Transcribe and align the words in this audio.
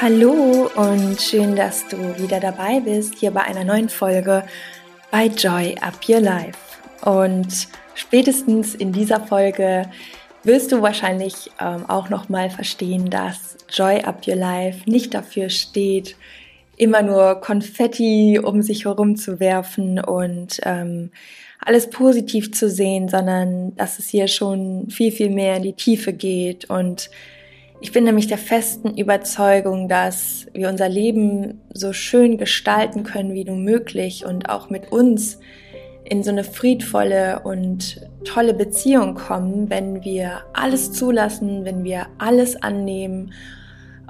Hallo 0.00 0.68
und 0.74 1.22
schön, 1.22 1.54
dass 1.54 1.86
du 1.86 1.96
wieder 2.18 2.40
dabei 2.40 2.80
bist 2.80 3.14
hier 3.14 3.30
bei 3.30 3.42
einer 3.42 3.62
neuen 3.62 3.88
Folge 3.88 4.42
bei 5.12 5.26
Joy 5.26 5.76
Up 5.80 6.08
Your 6.08 6.20
Life. 6.20 6.58
Und 7.02 7.68
spätestens 7.94 8.74
in 8.74 8.90
dieser 8.90 9.20
Folge 9.20 9.88
wirst 10.42 10.72
du 10.72 10.82
wahrscheinlich 10.82 11.52
ähm, 11.60 11.88
auch 11.88 12.10
noch 12.10 12.28
mal 12.28 12.50
verstehen, 12.50 13.10
dass 13.10 13.56
Joy 13.70 14.00
Up 14.00 14.26
Your 14.26 14.34
Life 14.34 14.90
nicht 14.90 15.14
dafür 15.14 15.50
steht, 15.50 16.16
immer 16.76 17.02
nur 17.02 17.36
Konfetti 17.36 18.40
um 18.42 18.60
sich 18.60 18.86
herum 18.86 19.14
zu 19.14 19.38
werfen 19.38 20.00
und 20.00 20.60
ähm, 20.64 21.12
alles 21.64 21.90
positiv 21.90 22.52
zu 22.52 22.68
sehen, 22.68 23.08
sondern 23.08 23.74
dass 23.76 23.98
es 23.98 24.08
hier 24.08 24.26
schon 24.26 24.90
viel, 24.90 25.12
viel 25.12 25.30
mehr 25.30 25.56
in 25.56 25.62
die 25.62 25.74
Tiefe 25.74 26.12
geht. 26.12 26.68
Und 26.68 27.08
ich 27.80 27.92
bin 27.92 28.04
nämlich 28.04 28.26
der 28.26 28.38
festen 28.38 28.96
Überzeugung, 28.96 29.88
dass 29.88 30.46
wir 30.52 30.68
unser 30.68 30.88
Leben 30.88 31.60
so 31.72 31.92
schön 31.92 32.36
gestalten 32.36 33.04
können 33.04 33.32
wie 33.32 33.44
nur 33.44 33.56
möglich 33.56 34.24
und 34.26 34.48
auch 34.48 34.70
mit 34.70 34.90
uns 34.90 35.38
in 36.04 36.24
so 36.24 36.30
eine 36.30 36.44
friedvolle 36.44 37.40
und 37.44 38.08
tolle 38.24 38.54
Beziehung 38.54 39.14
kommen, 39.14 39.70
wenn 39.70 40.02
wir 40.02 40.42
alles 40.52 40.92
zulassen, 40.92 41.64
wenn 41.64 41.84
wir 41.84 42.06
alles 42.18 42.60
annehmen, 42.60 43.32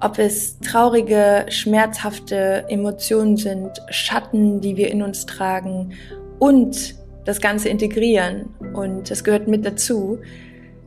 ob 0.01 0.19
es 0.19 0.59
traurige, 0.61 1.45
schmerzhafte 1.49 2.65
Emotionen 2.69 3.37
sind, 3.37 3.71
Schatten, 3.91 4.61
die 4.61 4.77
wir 4.77 4.91
in 4.91 5.03
uns 5.03 5.27
tragen 5.27 5.93
und 6.39 7.02
das 7.25 7.41
Ganze 7.41 7.69
integrieren 7.69 8.55
und 8.75 9.11
es 9.11 9.25
gehört 9.25 9.49
mit 9.49 9.65
dazu, 9.65 10.19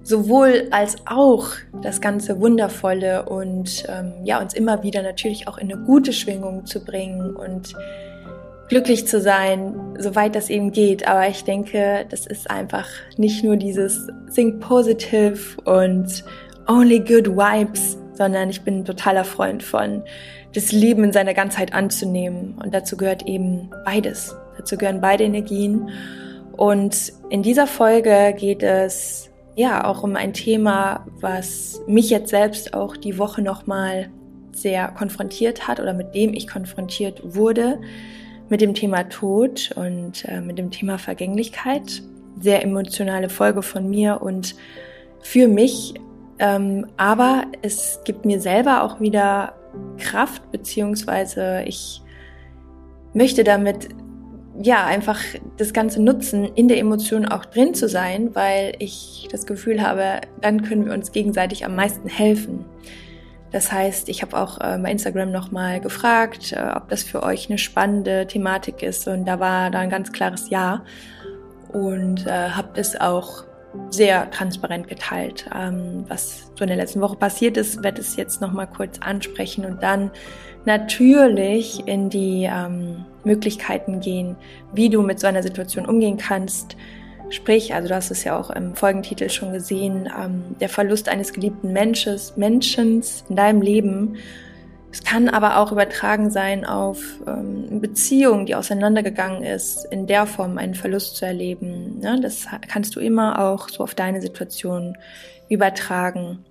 sowohl 0.03 0.67
als 0.71 0.97
auch 1.05 1.47
das 1.81 1.99
ganze 1.99 2.39
Wundervolle 2.39 3.25
und 3.27 3.85
ähm, 3.89 4.13
ja, 4.23 4.39
uns 4.39 4.53
immer 4.53 4.83
wieder 4.83 5.01
natürlich 5.01 5.47
auch 5.47 5.57
in 5.57 5.71
eine 5.71 5.81
gute 5.83 6.13
Schwingung 6.13 6.65
zu 6.65 6.83
bringen 6.83 7.35
und 7.35 7.73
glücklich 8.69 9.07
zu 9.07 9.19
sein, 9.19 9.75
soweit 9.97 10.35
das 10.35 10.49
eben 10.49 10.71
geht. 10.71 11.07
Aber 11.07 11.27
ich 11.27 11.43
denke, 11.43 12.05
das 12.09 12.27
ist 12.27 12.49
einfach 12.49 12.87
nicht 13.17 13.43
nur 13.43 13.57
dieses 13.57 14.07
Think 14.33 14.59
Positive 14.59 15.39
und 15.63 16.23
Only 16.67 16.99
Good 16.99 17.29
Vibes, 17.29 17.97
sondern 18.13 18.49
ich 18.49 18.61
bin 18.61 18.79
ein 18.79 18.85
totaler 18.85 19.23
Freund 19.23 19.63
von 19.63 20.03
das 20.53 20.71
Leben 20.71 21.03
in 21.03 21.13
seiner 21.13 21.33
Ganzheit 21.33 21.73
anzunehmen. 21.73 22.55
Und 22.63 22.73
dazu 22.73 22.95
gehört 22.95 23.27
eben 23.27 23.69
beides. 23.85 24.35
Dazu 24.57 24.77
gehören 24.77 25.01
beide 25.01 25.23
Energien. 25.23 25.89
Und 26.57 27.13
in 27.29 27.43
dieser 27.43 27.67
Folge 27.67 28.33
geht 28.37 28.63
es 28.63 29.29
ja 29.55 29.85
auch 29.85 30.03
um 30.03 30.15
ein 30.15 30.33
Thema, 30.33 31.05
was 31.19 31.81
mich 31.87 32.09
jetzt 32.09 32.29
selbst 32.29 32.73
auch 32.73 32.97
die 32.97 33.17
Woche 33.17 33.41
nochmal 33.41 34.09
sehr 34.51 34.87
konfrontiert 34.89 35.67
hat 35.67 35.79
oder 35.79 35.93
mit 35.93 36.15
dem 36.15 36.33
ich 36.33 36.47
konfrontiert 36.47 37.35
wurde, 37.35 37.79
mit 38.49 38.61
dem 38.61 38.73
Thema 38.73 39.03
Tod 39.03 39.71
und 39.75 40.25
äh, 40.25 40.41
mit 40.41 40.57
dem 40.57 40.71
Thema 40.71 40.97
Vergänglichkeit. 40.97 42.03
Sehr 42.39 42.63
emotionale 42.63 43.29
Folge 43.29 43.61
von 43.61 43.89
mir 43.89 44.21
und 44.21 44.55
für 45.21 45.47
mich, 45.47 45.95
ähm, 46.39 46.85
aber 46.97 47.45
es 47.61 47.99
gibt 48.03 48.25
mir 48.25 48.39
selber 48.39 48.83
auch 48.83 48.99
wieder 48.99 49.53
Kraft, 49.97 50.51
beziehungsweise 50.51 51.63
ich 51.65 52.01
möchte 53.13 53.43
damit 53.43 53.89
ja, 54.61 54.85
einfach 54.85 55.19
das 55.57 55.73
Ganze 55.73 56.01
nutzen, 56.01 56.45
in 56.55 56.67
der 56.67 56.79
Emotion 56.79 57.25
auch 57.25 57.45
drin 57.45 57.73
zu 57.73 57.89
sein, 57.89 58.33
weil 58.33 58.73
ich 58.79 59.27
das 59.31 59.45
Gefühl 59.45 59.81
habe, 59.81 60.21
dann 60.41 60.63
können 60.63 60.85
wir 60.85 60.93
uns 60.93 61.11
gegenseitig 61.11 61.65
am 61.65 61.75
meisten 61.75 62.07
helfen. 62.07 62.65
Das 63.51 63.71
heißt, 63.71 64.09
ich 64.09 64.21
habe 64.21 64.37
auch 64.37 64.59
äh, 64.59 64.77
bei 64.77 64.91
Instagram 64.91 65.31
nochmal 65.31 65.79
gefragt, 65.79 66.51
äh, 66.51 66.71
ob 66.75 66.89
das 66.89 67.03
für 67.03 67.23
euch 67.23 67.49
eine 67.49 67.57
spannende 67.57 68.27
Thematik 68.27 68.83
ist 68.83 69.07
und 69.07 69.25
da 69.25 69.39
war 69.39 69.71
da 69.71 69.79
ein 69.79 69.89
ganz 69.89 70.11
klares 70.11 70.49
Ja 70.49 70.83
und 71.71 72.25
äh, 72.25 72.49
habe 72.49 72.69
das 72.73 72.99
auch 72.99 73.45
sehr 73.89 74.29
transparent 74.31 74.87
geteilt. 74.87 75.49
Ähm, 75.53 76.05
was 76.07 76.51
so 76.55 76.63
in 76.63 76.67
der 76.67 76.77
letzten 76.77 77.01
Woche 77.01 77.17
passiert 77.17 77.57
ist, 77.57 77.83
werde 77.83 78.01
ich 78.01 78.15
jetzt 78.15 78.41
nochmal 78.41 78.67
kurz 78.67 78.99
ansprechen 78.99 79.65
und 79.65 79.83
dann 79.83 80.11
natürlich 80.65 81.87
in 81.87 82.09
die 82.09 82.49
ähm, 82.51 83.05
Möglichkeiten 83.25 83.99
gehen, 83.99 84.35
wie 84.73 84.89
du 84.89 85.01
mit 85.01 85.19
so 85.19 85.27
einer 85.27 85.43
Situation 85.43 85.85
umgehen 85.85 86.17
kannst. 86.17 86.75
Sprich, 87.29 87.73
also 87.73 87.89
du 87.89 87.95
hast 87.95 88.11
es 88.11 88.23
ja 88.23 88.39
auch 88.39 88.49
im 88.51 88.75
Folgentitel 88.75 89.29
schon 89.29 89.51
gesehen, 89.51 90.07
ähm, 90.17 90.55
der 90.59 90.69
Verlust 90.69 91.09
eines 91.09 91.33
geliebten 91.33 91.73
Mensches, 91.73 92.37
Menschens 92.37 93.23
in 93.29 93.35
deinem 93.35 93.61
Leben. 93.61 94.17
Es 94.91 95.03
kann 95.03 95.27
aber 95.27 95.57
auch 95.57 95.71
übertragen 95.71 96.29
sein 96.29 96.63
auf 96.63 97.19
ähm, 97.27 97.81
Beziehung, 97.81 98.45
die 98.45 98.55
auseinandergegangen 98.55 99.43
ist, 99.43 99.85
in 99.91 100.07
der 100.07 100.25
Form 100.25 100.57
einen 100.57 100.75
Verlust 100.75 101.17
zu 101.17 101.25
erleben. 101.25 101.99
Ne? 101.99 102.19
Das 102.21 102.47
kannst 102.69 102.95
du 102.95 103.01
immer 103.01 103.39
auch 103.39 103.67
so 103.67 103.83
auf 103.83 103.95
deine 103.95 104.21
Situation 104.21 104.97
übertragen. 105.49 106.45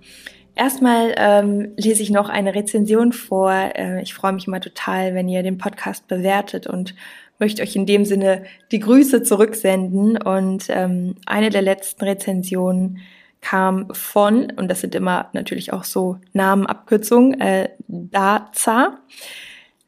Erstmal 0.55 1.13
ähm, 1.17 1.73
lese 1.75 2.01
ich 2.01 2.09
noch 2.09 2.29
eine 2.29 2.55
Rezension 2.55 3.11
vor. 3.11 3.51
Äh, 3.51 4.01
ich 4.01 4.13
freue 4.13 4.33
mich 4.33 4.47
immer 4.47 4.61
total, 4.61 5.13
wenn 5.13 5.27
ihr 5.27 5.43
den 5.43 5.57
Podcast 5.57 6.07
bewertet 6.07 6.65
und 6.65 6.95
möchte 7.39 7.61
euch 7.61 7.75
in 7.75 7.85
dem 7.85 8.05
Sinne 8.05 8.45
die 8.71 8.79
Grüße 8.79 9.23
zurücksenden. 9.23 10.17
Und 10.17 10.67
ähm, 10.69 11.15
eine 11.25 11.49
der 11.49 11.61
letzten 11.61 12.05
Rezensionen 12.05 12.99
kam 13.41 13.93
von, 13.93 14.51
und 14.55 14.69
das 14.69 14.81
sind 14.81 14.95
immer 14.95 15.29
natürlich 15.33 15.73
auch 15.73 15.83
so 15.83 16.17
Namenabkürzungen, 16.33 17.39
äh, 17.39 17.69
Daza. 17.87 18.99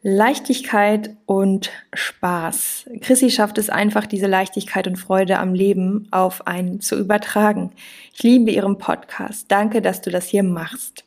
Leichtigkeit 0.09 1.17
und 1.25 1.69
Spaß. 1.93 2.89
Chrissy 3.01 3.29
schafft 3.29 3.57
es 3.57 3.69
einfach, 3.69 4.05
diese 4.05 4.25
Leichtigkeit 4.27 4.87
und 4.87 4.95
Freude 4.95 5.37
am 5.37 5.53
Leben 5.53 6.07
auf 6.11 6.47
einen 6.47 6.79
zu 6.79 6.97
übertragen. 6.97 7.71
Ich 8.13 8.23
liebe 8.23 8.49
ihren 8.51 8.77
Podcast. 8.77 9.51
Danke, 9.51 9.81
dass 9.81 9.99
du 9.99 10.09
das 10.09 10.25
hier 10.27 10.43
machst. 10.43 11.03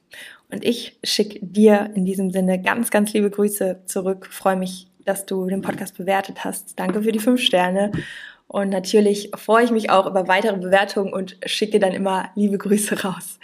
Und 0.51 0.67
ich 0.67 0.99
schicke 1.03 1.39
dir 1.41 1.89
in 1.95 2.05
diesem 2.05 2.31
Sinne 2.31 2.61
ganz, 2.61 2.91
ganz 2.91 3.15
liebe 3.15 3.31
Grüße 3.31 3.85
zurück. 3.87 4.27
freue 4.31 4.57
mich, 4.57 4.89
dass 5.07 5.25
du 5.25 5.47
den 5.47 5.63
Podcast 5.63 5.97
bewertet 5.97 6.45
hast. 6.45 6.79
Danke 6.79 7.03
für 7.03 7.13
die 7.13 7.21
fünf 7.21 7.41
Sterne. 7.41 7.93
Und 8.49 8.69
natürlich 8.69 9.31
freue 9.35 9.65
ich 9.65 9.71
mich 9.71 9.89
auch 9.89 10.05
über 10.05 10.29
weitere 10.29 10.59
Bewertungen 10.59 11.15
und 11.15 11.39
schicke 11.47 11.79
dann 11.79 11.93
immer 11.93 12.29
liebe 12.35 12.59
Grüße 12.59 13.03
raus. 13.03 13.39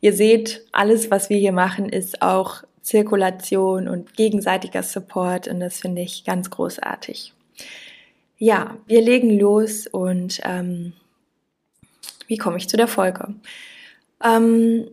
Ihr 0.00 0.14
seht, 0.14 0.66
alles, 0.72 1.12
was 1.12 1.30
wir 1.30 1.36
hier 1.36 1.52
machen, 1.52 1.88
ist 1.88 2.22
auch 2.22 2.64
Zirkulation 2.86 3.88
und 3.88 4.14
gegenseitiger 4.14 4.84
Support 4.84 5.48
und 5.48 5.58
das 5.58 5.80
finde 5.80 6.02
ich 6.02 6.24
ganz 6.24 6.50
großartig. 6.50 7.34
Ja, 8.38 8.76
wir 8.86 9.02
legen 9.02 9.36
los 9.40 9.88
und 9.88 10.40
ähm, 10.44 10.92
wie 12.28 12.36
komme 12.36 12.58
ich 12.58 12.68
zu 12.68 12.76
der 12.76 12.86
Folge? 12.86 13.34
Ähm, 14.22 14.88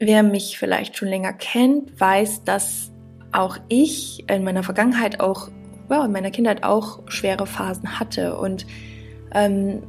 wer 0.00 0.24
mich 0.24 0.58
vielleicht 0.58 0.96
schon 0.96 1.06
länger 1.06 1.32
kennt, 1.32 2.00
weiß, 2.00 2.42
dass 2.42 2.90
auch 3.30 3.56
ich 3.68 4.28
in 4.28 4.42
meiner 4.42 4.64
Vergangenheit 4.64 5.20
auch, 5.20 5.48
ja, 5.88 6.04
in 6.04 6.10
meiner 6.10 6.32
Kindheit 6.32 6.64
auch 6.64 7.08
schwere 7.08 7.46
Phasen 7.46 8.00
hatte 8.00 8.36
und 8.36 8.66
ähm, 9.32 9.84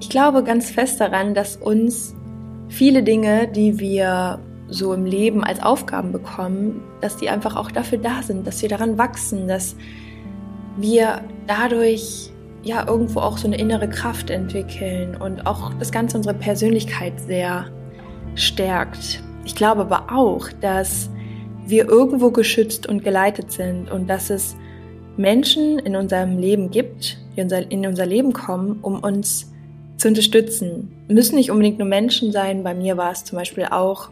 ich 0.00 0.08
glaube 0.08 0.42
ganz 0.44 0.70
fest 0.70 0.98
daran, 0.98 1.34
dass 1.34 1.58
uns 1.58 2.14
viele 2.68 3.02
Dinge, 3.02 3.48
die 3.48 3.78
wir 3.78 4.40
so 4.68 4.94
im 4.94 5.04
Leben 5.04 5.44
als 5.44 5.62
Aufgaben 5.62 6.12
bekommen, 6.12 6.82
dass 7.00 7.16
die 7.16 7.28
einfach 7.28 7.56
auch 7.56 7.70
dafür 7.70 7.98
da 7.98 8.22
sind, 8.22 8.46
dass 8.46 8.62
wir 8.62 8.68
daran 8.68 8.98
wachsen, 8.98 9.46
dass 9.46 9.76
wir 10.76 11.22
dadurch 11.46 12.30
ja 12.62 12.86
irgendwo 12.86 13.20
auch 13.20 13.38
so 13.38 13.46
eine 13.46 13.58
innere 13.58 13.88
Kraft 13.88 14.30
entwickeln 14.30 15.16
und 15.16 15.46
auch 15.46 15.74
das 15.74 15.92
Ganze 15.92 16.16
unsere 16.16 16.34
Persönlichkeit 16.34 17.20
sehr 17.20 17.66
stärkt. 18.34 19.22
Ich 19.44 19.54
glaube 19.54 19.82
aber 19.82 20.06
auch, 20.10 20.48
dass 20.60 21.10
wir 21.66 21.88
irgendwo 21.88 22.30
geschützt 22.30 22.86
und 22.86 23.04
geleitet 23.04 23.52
sind 23.52 23.90
und 23.90 24.08
dass 24.08 24.30
es 24.30 24.56
Menschen 25.16 25.78
in 25.78 25.96
unserem 25.96 26.38
Leben 26.38 26.70
gibt, 26.70 27.18
die 27.36 27.40
in 27.40 27.86
unser 27.86 28.06
Leben 28.06 28.32
kommen, 28.32 28.78
um 28.80 29.00
uns 29.00 29.52
zu 29.96 30.08
unterstützen. 30.08 30.92
Müssen 31.08 31.36
nicht 31.36 31.50
unbedingt 31.50 31.78
nur 31.78 31.88
Menschen 31.88 32.32
sein. 32.32 32.64
Bei 32.64 32.74
mir 32.74 32.96
war 32.96 33.12
es 33.12 33.24
zum 33.24 33.38
Beispiel 33.38 33.66
auch 33.66 34.10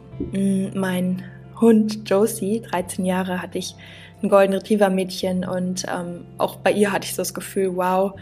mein 0.74 1.22
Hund 1.60 2.08
Josie. 2.08 2.60
13 2.60 3.04
Jahre 3.04 3.40
hatte 3.40 3.58
ich 3.58 3.74
ein 4.22 4.28
Golden 4.28 4.54
Retriever 4.54 4.90
Mädchen 4.90 5.44
und 5.44 5.84
ähm, 5.92 6.24
auch 6.38 6.56
bei 6.56 6.72
ihr 6.72 6.92
hatte 6.92 7.06
ich 7.06 7.14
so 7.14 7.22
das 7.22 7.34
Gefühl, 7.34 7.76
wow, 7.76 8.12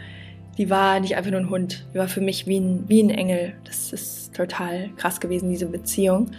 die 0.57 0.69
war 0.69 0.99
nicht 0.99 1.15
einfach 1.15 1.31
nur 1.31 1.39
ein 1.39 1.49
Hund, 1.49 1.85
die 1.93 1.97
war 1.97 2.07
für 2.07 2.21
mich 2.21 2.47
wie 2.47 2.59
ein, 2.59 2.83
wie 2.87 3.01
ein 3.01 3.09
Engel. 3.09 3.53
Das 3.65 3.93
ist 3.93 4.35
total 4.35 4.89
krass 4.97 5.19
gewesen, 5.19 5.49
diese 5.49 5.67
Beziehung. 5.67 6.31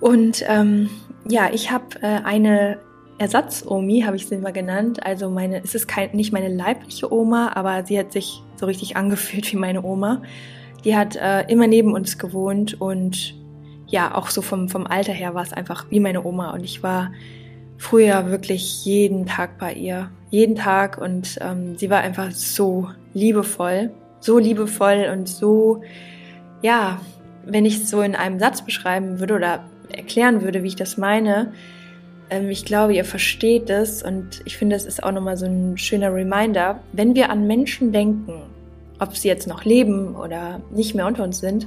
Und 0.00 0.44
ähm, 0.48 0.90
ja, 1.28 1.50
ich 1.52 1.70
habe 1.70 2.02
äh, 2.02 2.20
eine 2.24 2.78
Ersatz-Omi, 3.18 4.02
habe 4.02 4.16
ich 4.16 4.26
sie 4.26 4.34
immer 4.34 4.52
genannt. 4.52 5.04
Also 5.04 5.30
meine, 5.30 5.62
es 5.62 5.74
ist 5.74 5.86
kein, 5.86 6.10
nicht 6.12 6.32
meine 6.32 6.48
leibliche 6.48 7.12
Oma, 7.12 7.52
aber 7.54 7.84
sie 7.86 7.98
hat 7.98 8.12
sich 8.12 8.42
so 8.56 8.66
richtig 8.66 8.96
angefühlt 8.96 9.52
wie 9.52 9.56
meine 9.56 9.84
Oma. 9.84 10.22
Die 10.84 10.96
hat 10.96 11.16
äh, 11.16 11.42
immer 11.42 11.68
neben 11.68 11.92
uns 11.92 12.18
gewohnt 12.18 12.80
und 12.80 13.34
ja, 13.92 14.14
auch 14.14 14.30
so 14.30 14.40
vom, 14.40 14.70
vom 14.70 14.86
Alter 14.86 15.12
her 15.12 15.34
war 15.34 15.42
es 15.42 15.52
einfach 15.52 15.84
wie 15.90 16.00
meine 16.00 16.24
Oma 16.24 16.52
und 16.52 16.64
ich 16.64 16.82
war 16.82 17.12
früher 17.76 18.30
wirklich 18.30 18.84
jeden 18.86 19.26
Tag 19.26 19.58
bei 19.58 19.74
ihr. 19.74 20.10
Jeden 20.30 20.56
Tag 20.56 20.96
und 20.96 21.38
ähm, 21.42 21.76
sie 21.76 21.90
war 21.90 22.00
einfach 22.00 22.30
so 22.30 22.88
liebevoll, 23.12 23.90
so 24.18 24.38
liebevoll 24.38 25.10
und 25.12 25.28
so, 25.28 25.82
ja, 26.62 27.02
wenn 27.44 27.66
ich 27.66 27.82
es 27.82 27.90
so 27.90 28.00
in 28.00 28.16
einem 28.16 28.38
Satz 28.38 28.62
beschreiben 28.62 29.20
würde 29.20 29.34
oder 29.34 29.64
erklären 29.90 30.40
würde, 30.40 30.62
wie 30.62 30.68
ich 30.68 30.76
das 30.76 30.96
meine, 30.96 31.52
ähm, 32.30 32.48
ich 32.48 32.64
glaube, 32.64 32.94
ihr 32.94 33.04
versteht 33.04 33.68
es 33.68 34.02
und 34.02 34.40
ich 34.46 34.56
finde, 34.56 34.74
es 34.74 34.86
ist 34.86 35.02
auch 35.04 35.12
nochmal 35.12 35.36
so 35.36 35.44
ein 35.44 35.76
schöner 35.76 36.14
Reminder, 36.14 36.80
wenn 36.92 37.14
wir 37.14 37.28
an 37.28 37.46
Menschen 37.46 37.92
denken, 37.92 38.40
ob 38.98 39.18
sie 39.18 39.28
jetzt 39.28 39.46
noch 39.46 39.66
leben 39.66 40.16
oder 40.16 40.62
nicht 40.70 40.94
mehr 40.94 41.06
unter 41.06 41.24
uns 41.24 41.40
sind, 41.40 41.66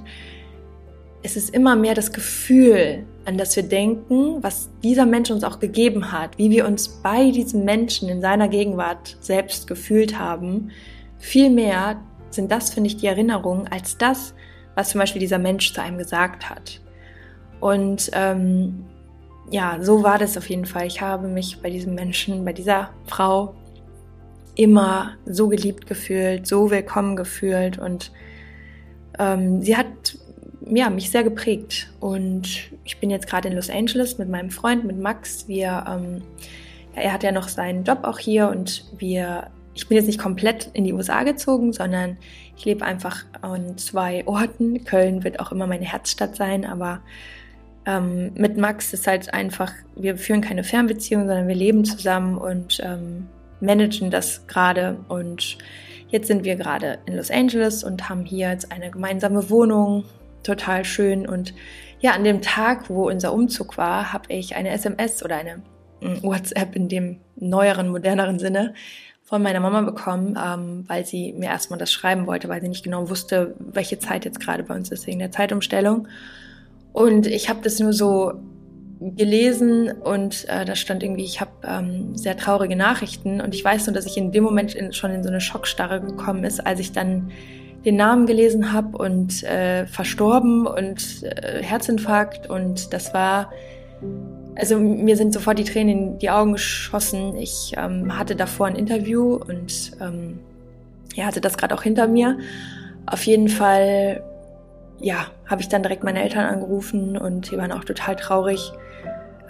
es 1.26 1.36
ist 1.36 1.50
immer 1.50 1.76
mehr 1.76 1.96
das 1.96 2.14
Gefühl, 2.14 3.04
an 3.26 3.40
das 3.40 3.56
wir 3.56 3.64
denken, 3.64 4.44
was 4.44 4.70
dieser 4.84 5.08
Mensch 5.08 5.32
uns 5.32 5.44
auch 5.44 5.60
gegeben 5.60 6.12
hat, 6.12 6.38
wie 6.38 6.52
wir 6.52 6.68
uns 6.68 6.88
bei 6.88 7.32
diesem 7.32 7.66
Menschen 7.66 8.10
in 8.10 8.22
seiner 8.22 8.48
Gegenwart 8.48 9.18
selbst 9.22 9.66
gefühlt 9.66 10.20
haben. 10.20 10.70
Viel 11.18 11.50
mehr 11.50 12.00
sind 12.30 12.52
das, 12.52 12.70
finde 12.70 12.90
ich, 12.90 12.98
die 12.98 13.08
Erinnerungen 13.08 13.68
als 13.68 13.98
das, 13.98 14.36
was 14.76 14.90
zum 14.90 15.00
Beispiel 15.00 15.20
dieser 15.20 15.40
Mensch 15.40 15.74
zu 15.74 15.82
einem 15.82 15.98
gesagt 15.98 16.48
hat. 16.48 16.80
Und 17.60 18.12
ähm, 18.14 18.86
ja, 19.50 19.80
so 19.82 20.04
war 20.04 20.20
das 20.20 20.38
auf 20.38 20.48
jeden 20.48 20.66
Fall. 20.66 20.86
Ich 20.86 21.02
habe 21.02 21.28
mich 21.28 21.60
bei 21.60 21.72
diesem 21.72 21.96
Menschen, 21.96 22.46
bei 22.46 22.54
dieser 22.54 22.92
Frau 23.08 23.56
immer 24.54 25.14
so 25.26 25.48
geliebt 25.48 25.88
gefühlt, 25.88 26.46
so 26.46 26.70
willkommen 26.70 27.16
gefühlt 27.16 27.80
und 27.80 28.12
ähm, 29.18 29.64
sie 29.64 29.76
hat 29.76 30.18
ja, 30.70 30.90
mich 30.90 31.12
sehr 31.12 31.24
geprägt. 31.24 31.90
Und 32.00 32.72
ich 32.84 33.00
bin 33.00 33.10
jetzt 33.10 33.28
gerade 33.28 33.48
in 33.48 33.56
Los 33.56 33.70
Angeles 33.70 34.18
mit 34.18 34.30
meinem 34.30 34.52
Freund, 34.52 34.84
mit 34.86 34.98
Max. 34.98 35.48
Wir, 35.48 35.86
ähm, 35.88 36.22
ja, 36.96 37.04
er 37.04 37.14
hat 37.14 37.24
ja 37.24 37.32
noch 37.32 37.48
seinen 37.48 37.84
Job 37.84 38.00
auch 38.04 38.20
hier 38.20 38.50
und 38.50 38.86
wir, 38.98 39.48
ich 39.74 39.88
bin 39.88 39.98
jetzt 39.98 40.08
nicht 40.08 40.20
komplett 40.20 40.70
in 40.74 40.84
die 40.84 40.94
USA 40.94 41.24
gezogen, 41.24 41.74
sondern 41.74 42.18
ich 42.58 42.66
lebe 42.66 42.86
einfach 42.86 43.26
an 43.42 43.78
zwei 43.78 44.26
Orten. 44.26 44.84
Köln 44.86 45.24
wird 45.24 45.40
auch 45.40 45.52
immer 45.52 45.68
meine 45.68 45.86
Herzstadt 45.86 46.36
sein, 46.36 46.66
aber 46.66 47.02
ähm, 47.86 48.32
mit 48.36 48.58
Max 48.58 48.94
ist 48.94 49.08
halt 49.08 49.34
einfach, 49.34 49.72
wir 49.96 50.18
führen 50.18 50.42
keine 50.42 50.64
Fernbeziehung, 50.64 51.28
sondern 51.28 51.48
wir 51.48 51.56
leben 51.56 51.86
zusammen 51.86 52.38
und 52.38 52.80
ähm, 52.84 53.28
managen 53.60 54.10
das 54.10 54.48
gerade 54.48 54.98
und 55.08 55.58
Jetzt 56.16 56.28
sind 56.28 56.46
wir 56.46 56.56
gerade 56.56 57.00
in 57.08 57.16
Los 57.16 57.32
Angeles 57.32 57.84
und 57.84 58.10
haben 58.10 58.24
hier 58.24 58.50
jetzt 58.50 58.72
eine 58.72 58.92
gemeinsame 58.92 59.50
Wohnung, 59.50 60.06
total 60.46 60.86
schön. 60.86 61.28
Und 61.28 61.54
ja, 62.00 62.12
an 62.12 62.24
dem 62.24 62.42
Tag, 62.42 62.90
wo 62.90 63.10
unser 63.10 63.34
Umzug 63.34 63.78
war, 63.78 64.14
habe 64.14 64.32
ich 64.32 64.56
eine 64.56 64.70
SMS 64.70 65.24
oder 65.24 65.38
eine 65.38 65.62
hm, 66.02 66.24
WhatsApp 66.24 66.76
in 66.76 66.88
dem 66.88 67.18
neueren, 67.36 67.90
moderneren 67.90 68.40
Sinne 68.40 68.74
von 69.24 69.42
meiner 69.42 69.60
Mama 69.60 69.82
bekommen, 69.82 70.38
ähm, 70.42 70.84
weil 70.88 71.06
sie 71.06 71.34
mir 71.34 71.50
erstmal 71.50 71.80
das 71.80 71.92
schreiben 71.92 72.28
wollte, 72.28 72.48
weil 72.48 72.62
sie 72.62 72.70
nicht 72.70 72.84
genau 72.84 73.10
wusste, 73.10 73.56
welche 73.60 73.98
Zeit 73.98 74.24
jetzt 74.24 74.40
gerade 74.40 74.64
bei 74.64 74.76
uns 74.76 74.92
ist 74.92 75.08
wegen 75.08 75.20
der 75.20 75.32
Zeitumstellung. 75.32 76.08
Und 76.94 77.26
ich 77.26 77.50
habe 77.50 77.60
das 77.64 77.80
nur 77.80 77.92
so 77.92 78.34
gelesen 79.00 79.92
und 79.92 80.48
äh, 80.48 80.64
da 80.64 80.76
stand 80.76 81.04
irgendwie, 81.04 81.26
ich 81.26 81.42
habe 81.42 81.52
ähm, 81.64 82.16
sehr 82.16 82.38
traurige 82.38 82.76
Nachrichten 82.76 83.42
und 83.42 83.54
ich 83.54 83.64
weiß 83.64 83.88
nur, 83.88 83.94
dass 83.94 84.06
ich 84.06 84.16
in 84.16 84.32
dem 84.32 84.44
Moment 84.44 84.74
in, 84.74 84.94
schon 84.94 85.12
in 85.12 85.24
so 85.24 85.30
eine 85.30 85.42
Schockstarre 85.42 86.02
gekommen 86.02 86.44
ist, 86.44 86.66
als 86.66 86.80
ich 86.80 86.92
dann 86.92 87.32
den 87.86 87.96
Namen 87.96 88.26
gelesen 88.26 88.74
habe 88.74 88.98
und 88.98 89.44
äh, 89.44 89.86
verstorben 89.86 90.66
und 90.66 91.24
äh, 91.24 91.62
Herzinfarkt 91.62 92.50
und 92.50 92.94
das 92.94 93.14
war, 93.14 93.52
also 94.56 94.80
mir 94.80 95.16
sind 95.16 95.34
sofort 95.34 95.60
die 95.60 95.64
Tränen 95.64 95.98
in 96.14 96.20
die 96.20 96.30
Augen 96.30 96.54
geschossen. 96.54 97.36
Ich 97.38 97.74
ähm, 97.78 98.18
hatte 98.18 98.36
davor 98.36 98.68
ein 98.68 98.76
Interview 98.76 99.36
und 99.36 99.92
ähm, 100.02 100.40
ja, 101.14 101.26
hatte 101.26 101.42
das 101.42 101.58
gerade 101.58 101.76
auch 101.76 101.84
hinter 101.84 102.08
mir. 102.08 102.40
Auf 103.06 103.24
jeden 103.26 103.50
Fall, 103.50 104.24
ja, 105.00 105.28
habe 105.46 105.62
ich 105.62 105.70
dann 105.70 105.84
direkt 105.84 106.04
meine 106.04 106.24
Eltern 106.24 106.46
angerufen 106.46 107.18
und 107.18 107.52
die 107.52 107.58
waren 107.58 107.72
auch 107.72 107.84
total 107.84 108.16
traurig. 108.16 108.72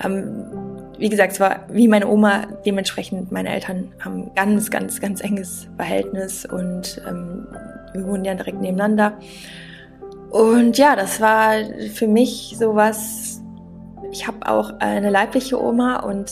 Ähm, 0.03 0.45
wie 0.97 1.09
gesagt, 1.09 1.33
es 1.33 1.39
war 1.39 1.61
wie 1.71 1.87
meine 1.87 2.07
Oma, 2.07 2.47
dementsprechend 2.65 3.31
meine 3.31 3.53
Eltern 3.53 3.93
haben 3.99 4.31
ganz, 4.35 4.69
ganz, 4.69 4.99
ganz 4.99 5.21
enges 5.21 5.67
Verhältnis 5.77 6.45
und 6.45 7.01
ähm, 7.07 7.47
wir 7.95 8.07
wohnen 8.07 8.25
ja 8.25 8.35
direkt 8.35 8.61
nebeneinander. 8.61 9.17
Und 10.29 10.77
ja, 10.77 10.95
das 10.95 11.21
war 11.21 11.53
für 11.93 12.07
mich 12.07 12.55
sowas. 12.57 13.41
Ich 14.11 14.27
habe 14.27 14.47
auch 14.47 14.79
eine 14.79 15.09
leibliche 15.09 15.61
Oma 15.61 16.01
und 16.01 16.31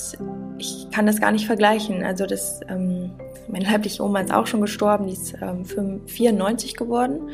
ich 0.58 0.88
kann 0.92 1.06
das 1.06 1.20
gar 1.20 1.32
nicht 1.32 1.46
vergleichen. 1.46 2.04
Also 2.04 2.26
das, 2.26 2.62
ähm, 2.70 3.12
meine 3.48 3.66
leibliche 3.66 4.04
Oma 4.04 4.22
ist 4.22 4.34
auch 4.34 4.48
schon 4.48 4.62
gestorben, 4.62 5.08
die 5.08 5.14
ist 5.14 5.36
ähm, 5.42 5.66
94 6.06 6.76
geworden. 6.76 7.30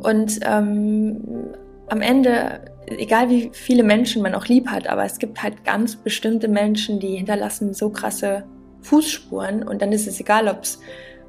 Und 0.00 0.40
ähm, 0.42 1.54
am 1.88 2.00
Ende, 2.02 2.60
egal 2.86 3.30
wie 3.30 3.50
viele 3.52 3.82
Menschen 3.82 4.22
man 4.22 4.34
auch 4.34 4.46
lieb 4.46 4.68
hat, 4.68 4.88
aber 4.88 5.04
es 5.04 5.18
gibt 5.18 5.42
halt 5.42 5.64
ganz 5.64 5.96
bestimmte 5.96 6.48
Menschen, 6.48 7.00
die 7.00 7.16
hinterlassen 7.16 7.74
so 7.74 7.90
krasse 7.90 8.44
Fußspuren 8.82 9.66
und 9.66 9.82
dann 9.82 9.92
ist 9.92 10.06
es 10.06 10.20
egal, 10.20 10.48
ob 10.48 10.62
es 10.62 10.78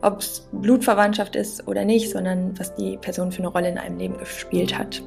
ob 0.01 0.19
es 0.19 0.47
Blutverwandtschaft 0.51 1.35
ist 1.35 1.67
oder 1.67 1.85
nicht, 1.85 2.11
sondern 2.11 2.57
was 2.57 2.73
die 2.75 2.97
Person 2.97 3.31
für 3.31 3.39
eine 3.39 3.49
Rolle 3.49 3.69
in 3.69 3.77
einem 3.77 3.97
Leben 3.97 4.17
gespielt 4.17 4.77
hat. 4.77 5.01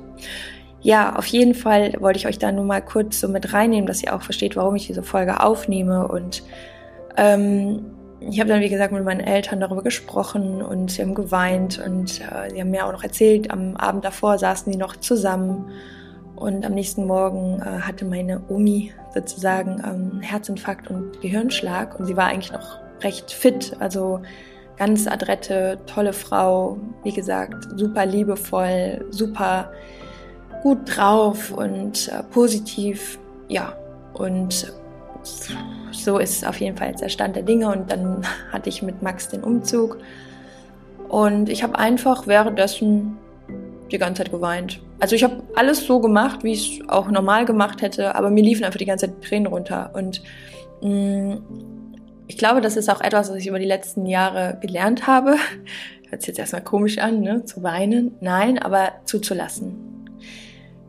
Ja, 0.83 1.15
auf 1.17 1.27
jeden 1.27 1.55
Fall 1.55 1.94
wollte 2.00 2.19
ich 2.19 2.27
euch 2.27 2.39
da 2.39 2.50
nur 2.50 2.65
mal 2.65 2.83
kurz 2.83 3.21
so 3.21 3.29
mit 3.29 3.53
reinnehmen, 3.53 3.87
dass 3.87 4.03
ihr 4.03 4.15
auch 4.15 4.23
versteht, 4.23 4.56
warum 4.56 4.75
ich 4.75 4.89
diese 4.89 5.05
Folge 5.05 5.41
aufnehme. 5.41 6.09
Und 6.09 6.43
ähm, 7.17 7.93
ich 8.21 8.41
habe 8.41 8.49
dann, 8.49 8.61
wie 8.61 8.69
gesagt, 8.69 8.93
mit 8.93 9.05
meinen 9.05 9.21
Eltern 9.21 9.61
darüber 9.61 9.83
gesprochen 9.83 10.61
und 10.61 10.91
sie 10.91 11.03
haben 11.03 11.15
geweint 11.15 11.81
und 11.85 12.21
äh, 12.21 12.50
sie 12.50 12.61
haben 12.61 12.71
mir 12.71 12.87
auch 12.87 12.93
noch 12.93 13.05
erzählt, 13.05 13.50
am 13.50 13.77
Abend 13.77 14.05
davor 14.05 14.39
saßen 14.39 14.73
sie 14.73 14.79
noch 14.79 14.97
zusammen. 14.97 15.71
Und 16.35 16.67
am 16.67 16.75
nächsten 16.75 17.06
Morgen 17.06 17.61
äh, 17.61 17.83
hatte 17.83 18.05
meine 18.05 18.43
Omi 18.49 18.93
sozusagen 19.15 19.81
ähm, 19.85 20.21
Herzinfarkt 20.21 20.91
und 20.91 21.21
Gehirnschlag 21.21 22.00
und 22.00 22.06
sie 22.06 22.17
war 22.17 22.27
eigentlich 22.27 22.53
noch 22.53 22.79
recht 23.03 23.31
fit. 23.31 23.77
Also 23.79 24.23
ganz 24.76 25.06
adrette, 25.06 25.78
tolle 25.86 26.12
Frau, 26.12 26.78
wie 27.04 27.12
gesagt, 27.12 27.69
super 27.76 28.06
liebevoll, 28.06 29.04
super 29.10 29.70
gut 30.62 30.78
drauf 30.86 31.50
und 31.50 32.08
äh, 32.08 32.22
positiv, 32.32 33.19
ja. 33.48 33.74
Und 34.14 34.72
so 35.93 36.19
ist 36.19 36.46
auf 36.46 36.60
jeden 36.60 36.76
Fall 36.76 36.88
jetzt 36.88 37.02
der 37.02 37.08
Stand 37.08 37.36
der 37.36 37.43
Dinge. 37.43 37.69
Und 37.69 37.91
dann 37.91 38.24
hatte 38.52 38.69
ich 38.69 38.82
mit 38.82 39.02
Max 39.02 39.29
den 39.29 39.43
Umzug. 39.43 39.98
Und 41.08 41.48
ich 41.48 41.62
habe 41.62 41.79
einfach 41.79 42.26
währenddessen 42.26 43.19
die 43.91 43.98
ganze 43.98 44.22
Zeit 44.22 44.32
geweint. 44.32 44.81
Also 45.00 45.14
ich 45.14 45.22
habe 45.22 45.43
alles 45.55 45.84
so 45.84 46.00
gemacht, 46.00 46.43
wie 46.44 46.52
ich 46.52 46.81
es 46.81 46.88
auch 46.88 47.10
normal 47.10 47.44
gemacht 47.44 47.82
hätte, 47.82 48.14
aber 48.14 48.31
mir 48.31 48.43
liefen 48.43 48.64
einfach 48.64 48.79
die 48.79 48.86
ganze 48.86 49.06
Zeit 49.06 49.22
Tränen 49.22 49.46
runter. 49.46 49.91
Und 49.93 50.22
mh, 50.81 50.88
mm, 50.88 51.43
ich 52.32 52.39
glaube, 52.39 52.62
das 52.62 52.79
ist 52.79 52.89
auch 52.89 53.03
etwas, 53.03 53.29
was 53.29 53.36
ich 53.36 53.46
über 53.46 53.58
die 53.58 53.67
letzten 53.67 54.06
Jahre 54.06 54.56
gelernt 54.62 55.06
habe. 55.06 55.36
Hört 56.08 56.22
sich 56.22 56.29
jetzt 56.29 56.39
erstmal 56.39 56.65
komisch 56.65 56.96
an, 56.96 57.20
ne? 57.20 57.44
Zu 57.44 57.62
weinen. 57.62 58.12
Nein, 58.22 58.58
aber 58.58 58.93
zuzulassen. 59.05 60.08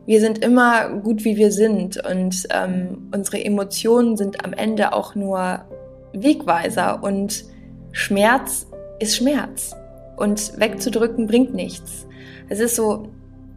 Wir 0.06 0.20
sind 0.20 0.42
immer 0.42 0.88
gut, 0.88 1.26
wie 1.26 1.36
wir 1.36 1.52
sind 1.52 2.02
und 2.02 2.48
ähm, 2.48 3.10
unsere 3.14 3.44
Emotionen 3.44 4.16
sind 4.16 4.42
am 4.42 4.54
Ende 4.54 4.94
auch 4.94 5.14
nur 5.14 5.66
Wegweiser 6.14 7.02
und 7.02 7.44
Schmerz 7.92 8.66
ist 8.98 9.16
Schmerz 9.16 9.76
und 10.16 10.58
wegzudrücken 10.58 11.26
bringt 11.26 11.52
nichts. 11.52 12.06
Es 12.48 12.58
ist 12.58 12.74
so, 12.74 13.10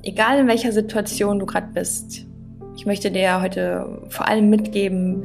egal 0.04 0.40
in 0.40 0.48
welcher 0.48 0.74
Situation 0.74 1.40
du 1.40 1.46
gerade 1.46 1.70
bist. 1.74 2.26
Ich 2.76 2.86
möchte 2.86 3.12
dir 3.12 3.42
heute 3.42 4.02
vor 4.10 4.28
allem 4.28 4.50
mitgeben, 4.50 5.24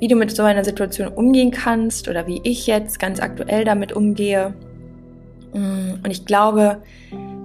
wie 0.00 0.08
du 0.08 0.16
mit 0.16 0.34
so 0.34 0.42
einer 0.42 0.64
Situation 0.64 1.08
umgehen 1.08 1.50
kannst 1.50 2.08
oder 2.08 2.26
wie 2.26 2.40
ich 2.44 2.66
jetzt 2.66 2.98
ganz 2.98 3.20
aktuell 3.20 3.64
damit 3.64 3.92
umgehe. 3.92 4.54
Mm, 5.52 5.94
und 6.04 6.10
ich 6.10 6.24
glaube, 6.24 6.82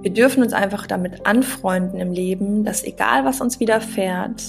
wir 0.01 0.11
dürfen 0.11 0.43
uns 0.43 0.53
einfach 0.53 0.85
damit 0.85 1.25
anfreunden 1.25 1.99
im 1.99 2.11
Leben, 2.11 2.63
dass 2.63 2.83
egal 2.83 3.25
was 3.25 3.41
uns 3.41 3.59
widerfährt, 3.59 4.43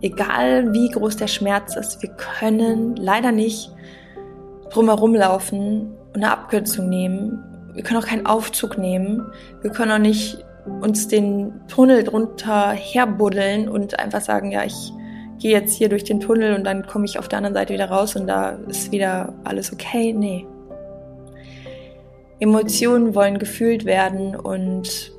egal 0.00 0.72
wie 0.72 0.88
groß 0.88 1.16
der 1.16 1.26
Schmerz 1.26 1.76
ist, 1.76 2.02
wir 2.02 2.10
können 2.10 2.96
leider 2.96 3.32
nicht 3.32 3.70
drumherum 4.70 5.14
laufen 5.14 5.92
und 6.14 6.22
eine 6.22 6.30
Abkürzung 6.30 6.88
nehmen. 6.88 7.42
Wir 7.74 7.82
können 7.82 8.00
auch 8.00 8.06
keinen 8.06 8.26
Aufzug 8.26 8.78
nehmen. 8.78 9.26
Wir 9.60 9.70
können 9.70 9.92
auch 9.92 9.98
nicht 9.98 10.44
uns 10.80 11.08
den 11.08 11.52
Tunnel 11.68 12.04
drunter 12.04 12.70
herbuddeln 12.70 13.68
und 13.68 13.98
einfach 13.98 14.20
sagen, 14.20 14.52
ja, 14.52 14.64
ich 14.64 14.92
gehe 15.42 15.50
jetzt 15.50 15.74
hier 15.74 15.88
durch 15.88 16.04
den 16.04 16.20
Tunnel 16.20 16.54
und 16.54 16.64
dann 16.64 16.86
komme 16.86 17.04
ich 17.04 17.18
auf 17.18 17.26
der 17.26 17.38
anderen 17.38 17.54
Seite 17.54 17.74
wieder 17.74 17.90
raus 17.90 18.14
und 18.14 18.28
da 18.28 18.50
ist 18.68 18.92
wieder 18.92 19.34
alles 19.42 19.72
okay. 19.72 20.12
Nee. 20.12 20.46
Emotionen 22.38 23.14
wollen 23.16 23.38
gefühlt 23.38 23.84
werden 23.84 24.36
und 24.36 25.12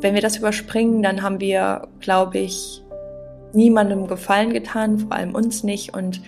wenn 0.00 0.14
wir 0.14 0.20
das 0.20 0.36
überspringen, 0.36 1.02
dann 1.02 1.22
haben 1.22 1.40
wir, 1.40 1.88
glaube 2.00 2.38
ich, 2.38 2.82
niemandem 3.54 4.06
Gefallen 4.06 4.52
getan, 4.52 4.98
vor 4.98 5.12
allem 5.12 5.34
uns 5.34 5.64
nicht 5.64 5.94
und 5.94 6.20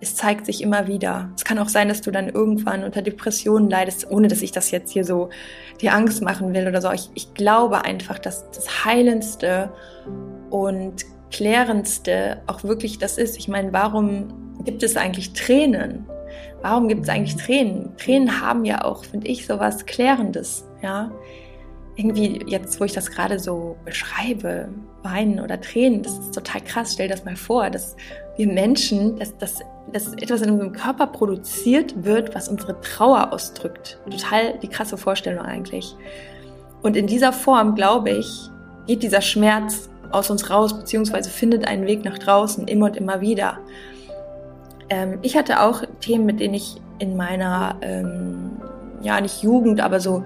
es 0.00 0.16
zeigt 0.16 0.46
sich 0.46 0.60
immer 0.60 0.88
wieder. 0.88 1.30
Es 1.36 1.44
kann 1.44 1.60
auch 1.60 1.68
sein, 1.68 1.86
dass 1.86 2.00
du 2.00 2.10
dann 2.10 2.28
irgendwann 2.28 2.82
unter 2.82 3.02
Depressionen 3.02 3.70
leidest, 3.70 4.10
ohne 4.10 4.26
dass 4.26 4.42
ich 4.42 4.50
das 4.50 4.72
jetzt 4.72 4.90
hier 4.90 5.04
so 5.04 5.30
dir 5.80 5.94
Angst 5.94 6.20
machen 6.20 6.52
will 6.52 6.66
oder 6.66 6.80
so. 6.80 6.90
Ich, 6.90 7.10
ich 7.14 7.32
glaube 7.34 7.84
einfach, 7.84 8.18
dass 8.18 8.50
das 8.50 8.84
Heilendste 8.84 9.70
und 10.50 11.04
Klärendste 11.32 12.42
auch 12.46 12.62
wirklich 12.62 12.98
das 12.98 13.18
ist. 13.18 13.36
Ich 13.38 13.48
meine, 13.48 13.72
warum 13.72 14.62
gibt 14.64 14.82
es 14.82 14.96
eigentlich 14.96 15.32
Tränen? 15.32 16.06
Warum 16.62 16.86
gibt 16.88 17.02
es 17.02 17.08
eigentlich 17.08 17.36
Tränen? 17.36 17.96
Tränen 17.96 18.40
haben 18.40 18.64
ja 18.64 18.84
auch, 18.84 19.04
finde 19.04 19.26
ich, 19.26 19.46
so 19.46 19.58
was 19.58 19.84
Klärendes, 19.86 20.64
ja 20.82 21.10
irgendwie 21.96 22.42
jetzt, 22.46 22.80
wo 22.80 22.84
ich 22.84 22.92
das 22.92 23.10
gerade 23.10 23.38
so 23.38 23.76
beschreibe, 23.84 24.68
weinen 25.02 25.40
oder 25.40 25.60
Tränen, 25.60 26.02
das 26.02 26.18
ist 26.18 26.34
total 26.34 26.60
krass. 26.62 26.92
Stell 26.94 27.08
dir 27.08 27.14
das 27.14 27.24
mal 27.24 27.36
vor, 27.36 27.68
dass 27.70 27.96
wir 28.36 28.46
Menschen, 28.46 29.18
dass, 29.18 29.36
dass, 29.38 29.60
dass 29.92 30.12
etwas 30.14 30.42
in 30.42 30.50
unserem 30.50 30.72
Körper 30.72 31.06
produziert 31.08 32.04
wird, 32.04 32.34
was 32.34 32.48
unsere 32.48 32.80
Trauer 32.80 33.32
ausdrückt. 33.32 34.00
Total 34.08 34.58
die 34.58 34.68
krasse 34.68 34.96
Vorstellung 34.96 35.44
eigentlich. 35.44 35.94
Und 36.82 36.96
in 36.96 37.06
dieser 37.06 37.32
Form, 37.32 37.74
glaube 37.74 38.10
ich, 38.10 38.48
geht 38.86 39.02
dieser 39.02 39.20
Schmerz 39.20 39.90
aus 40.12 40.30
uns 40.30 40.50
raus, 40.50 40.78
beziehungsweise 40.78 41.30
findet 41.30 41.66
einen 41.66 41.86
Weg 41.86 42.04
nach 42.04 42.18
draußen, 42.18 42.68
immer 42.68 42.86
und 42.86 42.96
immer 42.96 43.20
wieder. 43.20 43.58
Ähm, 44.90 45.18
ich 45.22 45.36
hatte 45.36 45.60
auch 45.62 45.82
Themen, 46.00 46.26
mit 46.26 46.40
denen 46.40 46.54
ich 46.54 46.80
in 46.98 47.16
meiner, 47.16 47.76
ähm, 47.80 48.52
ja, 49.02 49.20
nicht 49.20 49.42
Jugend, 49.42 49.80
aber 49.80 50.00
so 50.00 50.24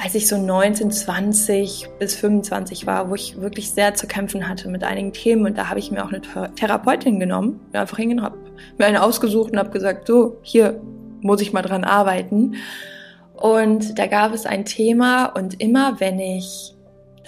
als 0.00 0.14
ich 0.14 0.28
so 0.28 0.38
19, 0.38 0.92
20 0.92 1.88
bis 1.98 2.14
25 2.14 2.86
war, 2.86 3.10
wo 3.10 3.16
ich 3.16 3.40
wirklich 3.40 3.72
sehr 3.72 3.94
zu 3.94 4.06
kämpfen 4.06 4.48
hatte 4.48 4.68
mit 4.68 4.84
einigen 4.84 5.12
Themen. 5.12 5.44
Und 5.44 5.58
da 5.58 5.68
habe 5.68 5.80
ich 5.80 5.90
mir 5.90 6.04
auch 6.04 6.12
eine 6.12 6.22
Therapeutin 6.54 7.18
genommen, 7.18 7.60
bin 7.72 7.80
einfach 7.80 7.96
hingegangen, 7.96 8.24
habe 8.24 8.38
mir 8.78 8.86
eine 8.86 9.02
ausgesucht 9.02 9.52
und 9.52 9.58
habe 9.58 9.70
gesagt, 9.70 10.06
so, 10.06 10.38
hier 10.42 10.80
muss 11.20 11.40
ich 11.40 11.52
mal 11.52 11.62
dran 11.62 11.82
arbeiten. 11.82 12.54
Und 13.34 13.98
da 13.98 14.06
gab 14.06 14.32
es 14.32 14.46
ein 14.46 14.64
Thema 14.64 15.26
und 15.26 15.60
immer 15.60 15.98
wenn 15.98 16.20
ich 16.20 16.74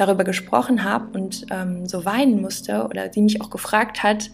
darüber 0.00 0.24
gesprochen 0.24 0.84
habe 0.84 1.18
und 1.18 1.46
ähm, 1.50 1.86
so 1.86 2.04
weinen 2.04 2.40
musste 2.40 2.84
oder 2.84 3.12
sie 3.12 3.22
mich 3.22 3.40
auch 3.40 3.50
gefragt 3.50 4.02
hat, 4.02 4.30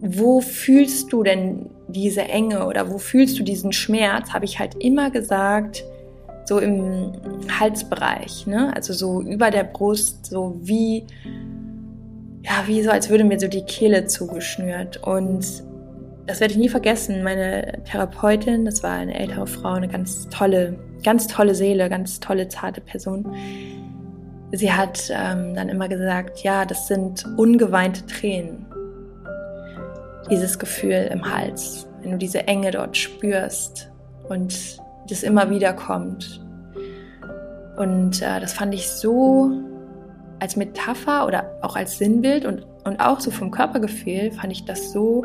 wo 0.00 0.40
fühlst 0.40 1.12
du 1.12 1.22
denn 1.22 1.70
diese 1.88 2.22
Enge 2.22 2.66
oder 2.66 2.90
wo 2.90 2.98
fühlst 2.98 3.38
du 3.38 3.42
diesen 3.42 3.72
Schmerz, 3.72 4.32
habe 4.32 4.44
ich 4.44 4.58
halt 4.58 4.74
immer 4.82 5.10
gesagt, 5.10 5.84
so 6.44 6.58
im 6.58 7.12
Halsbereich, 7.60 8.46
ne? 8.46 8.72
Also 8.74 8.92
so 8.92 9.20
über 9.20 9.50
der 9.50 9.64
Brust, 9.64 10.26
so 10.26 10.58
wie, 10.62 11.04
ja, 12.42 12.64
wie 12.66 12.82
so, 12.82 12.90
als 12.90 13.10
würde 13.10 13.24
mir 13.24 13.38
so 13.38 13.48
die 13.48 13.62
Kehle 13.62 14.06
zugeschnürt. 14.06 15.02
Und 15.02 15.44
das 16.26 16.40
werde 16.40 16.54
ich 16.54 16.58
nie 16.58 16.68
vergessen. 16.68 17.22
Meine 17.22 17.82
Therapeutin, 17.84 18.64
das 18.64 18.82
war 18.82 18.92
eine 18.92 19.18
ältere 19.18 19.46
Frau, 19.46 19.72
eine 19.72 19.88
ganz 19.88 20.28
tolle, 20.28 20.78
ganz 21.02 21.26
tolle 21.26 21.54
Seele, 21.54 21.88
ganz 21.90 22.20
tolle, 22.20 22.48
zarte 22.48 22.80
Person. 22.80 23.26
Sie 24.52 24.72
hat 24.72 25.10
ähm, 25.10 25.54
dann 25.54 25.68
immer 25.68 25.88
gesagt, 25.88 26.42
ja, 26.42 26.64
das 26.64 26.86
sind 26.86 27.24
ungeweinte 27.36 28.06
Tränen. 28.06 28.66
Dieses 30.30 30.58
Gefühl 30.58 31.08
im 31.12 31.30
Hals, 31.30 31.86
wenn 32.02 32.12
du 32.12 32.18
diese 32.18 32.46
Enge 32.46 32.70
dort 32.70 32.96
spürst 32.96 33.90
und 34.28 34.78
das 35.08 35.22
immer 35.22 35.50
wieder 35.50 35.72
kommt. 35.72 36.40
Und 37.76 38.22
äh, 38.22 38.40
das 38.40 38.54
fand 38.54 38.74
ich 38.74 38.88
so 38.88 39.52
als 40.40 40.56
Metapher 40.56 41.26
oder 41.26 41.58
auch 41.62 41.76
als 41.76 41.98
Sinnbild 41.98 42.44
und, 42.44 42.66
und 42.84 43.00
auch 43.00 43.20
so 43.20 43.30
vom 43.30 43.50
Körpergefühl 43.50 44.30
fand 44.32 44.52
ich 44.52 44.64
das 44.64 44.92
so 44.92 45.24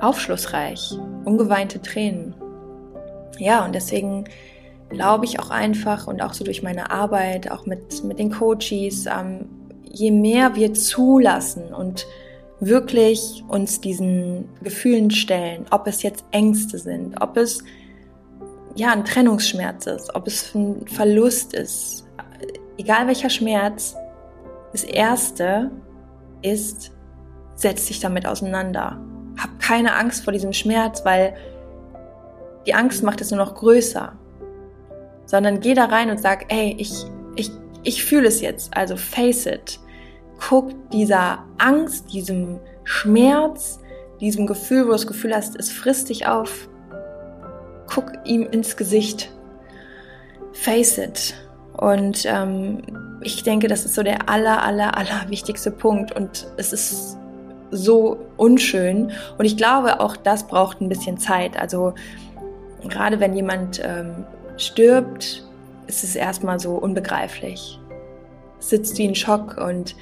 aufschlussreich. 0.00 0.96
Ungeweinte 1.24 1.80
Tränen. 1.80 2.34
Ja, 3.38 3.64
und 3.64 3.74
deswegen 3.74 4.24
glaube 4.94 5.24
ich 5.24 5.40
auch 5.40 5.50
einfach 5.50 6.06
und 6.06 6.22
auch 6.22 6.34
so 6.34 6.44
durch 6.44 6.62
meine 6.62 6.90
Arbeit, 6.90 7.50
auch 7.50 7.66
mit, 7.66 8.02
mit 8.04 8.18
den 8.18 8.30
Coaches, 8.30 9.06
ähm, 9.06 9.48
je 9.82 10.10
mehr 10.10 10.54
wir 10.54 10.74
zulassen 10.74 11.74
und 11.74 12.06
wirklich 12.60 13.44
uns 13.48 13.80
diesen 13.80 14.48
Gefühlen 14.62 15.10
stellen, 15.10 15.66
ob 15.70 15.86
es 15.86 16.02
jetzt 16.02 16.24
Ängste 16.30 16.78
sind, 16.78 17.20
ob 17.20 17.36
es 17.36 17.62
ja, 18.76 18.92
ein 18.92 19.04
Trennungsschmerz 19.04 19.86
ist, 19.86 20.14
ob 20.14 20.26
es 20.26 20.54
ein 20.54 20.86
Verlust 20.88 21.54
ist, 21.54 22.04
egal 22.76 23.06
welcher 23.06 23.30
Schmerz, 23.30 23.96
das 24.72 24.82
Erste 24.82 25.70
ist, 26.42 26.90
setz 27.54 27.86
dich 27.86 28.00
damit 28.00 28.26
auseinander. 28.26 29.00
Hab 29.38 29.60
keine 29.60 29.94
Angst 29.94 30.24
vor 30.24 30.32
diesem 30.32 30.52
Schmerz, 30.52 31.04
weil 31.04 31.34
die 32.66 32.74
Angst 32.74 33.02
macht 33.02 33.20
es 33.20 33.30
nur 33.30 33.38
noch 33.38 33.54
größer. 33.54 34.12
Sondern 35.26 35.60
geh 35.60 35.74
da 35.74 35.86
rein 35.86 36.10
und 36.10 36.20
sag, 36.20 36.52
ey, 36.52 36.74
ich, 36.78 36.92
ich, 37.36 37.50
ich 37.82 38.04
fühle 38.04 38.28
es 38.28 38.40
jetzt, 38.40 38.76
also 38.76 38.96
face 38.96 39.46
it. 39.46 39.80
Guck 40.48 40.90
dieser 40.90 41.44
Angst, 41.58 42.12
diesem 42.12 42.60
Schmerz, 42.84 43.80
diesem 44.20 44.46
Gefühl, 44.46 44.82
wo 44.82 44.86
du 44.86 44.92
das 44.92 45.06
Gefühl 45.06 45.34
hast, 45.34 45.56
es 45.56 45.70
frisst 45.70 46.08
dich 46.08 46.26
auf, 46.26 46.68
guck 47.86 48.12
ihm 48.24 48.46
ins 48.50 48.76
Gesicht. 48.76 49.30
Face 50.52 50.98
it. 50.98 51.34
Und 51.76 52.24
ähm, 52.26 52.82
ich 53.22 53.42
denke, 53.42 53.68
das 53.68 53.84
ist 53.84 53.94
so 53.94 54.02
der 54.02 54.28
aller, 54.28 54.62
aller, 54.62 54.96
aller 54.96 55.28
wichtigste 55.28 55.70
Punkt. 55.70 56.12
Und 56.12 56.46
es 56.56 56.72
ist 56.72 57.18
so 57.70 58.18
unschön. 58.36 59.12
Und 59.38 59.44
ich 59.44 59.56
glaube, 59.56 60.00
auch 60.00 60.16
das 60.16 60.46
braucht 60.46 60.80
ein 60.80 60.88
bisschen 60.88 61.18
Zeit. 61.18 61.58
Also 61.58 61.94
gerade 62.88 63.18
wenn 63.20 63.34
jemand 63.34 63.80
ähm, 63.84 64.24
stirbt, 64.56 65.44
ist 65.86 66.04
es 66.04 66.16
erstmal 66.16 66.58
so 66.58 66.72
unbegreiflich. 66.72 67.78
Sitzt 68.58 68.98
wie 68.98 69.08
ein 69.08 69.14
Schock 69.14 69.58
und 69.58 69.94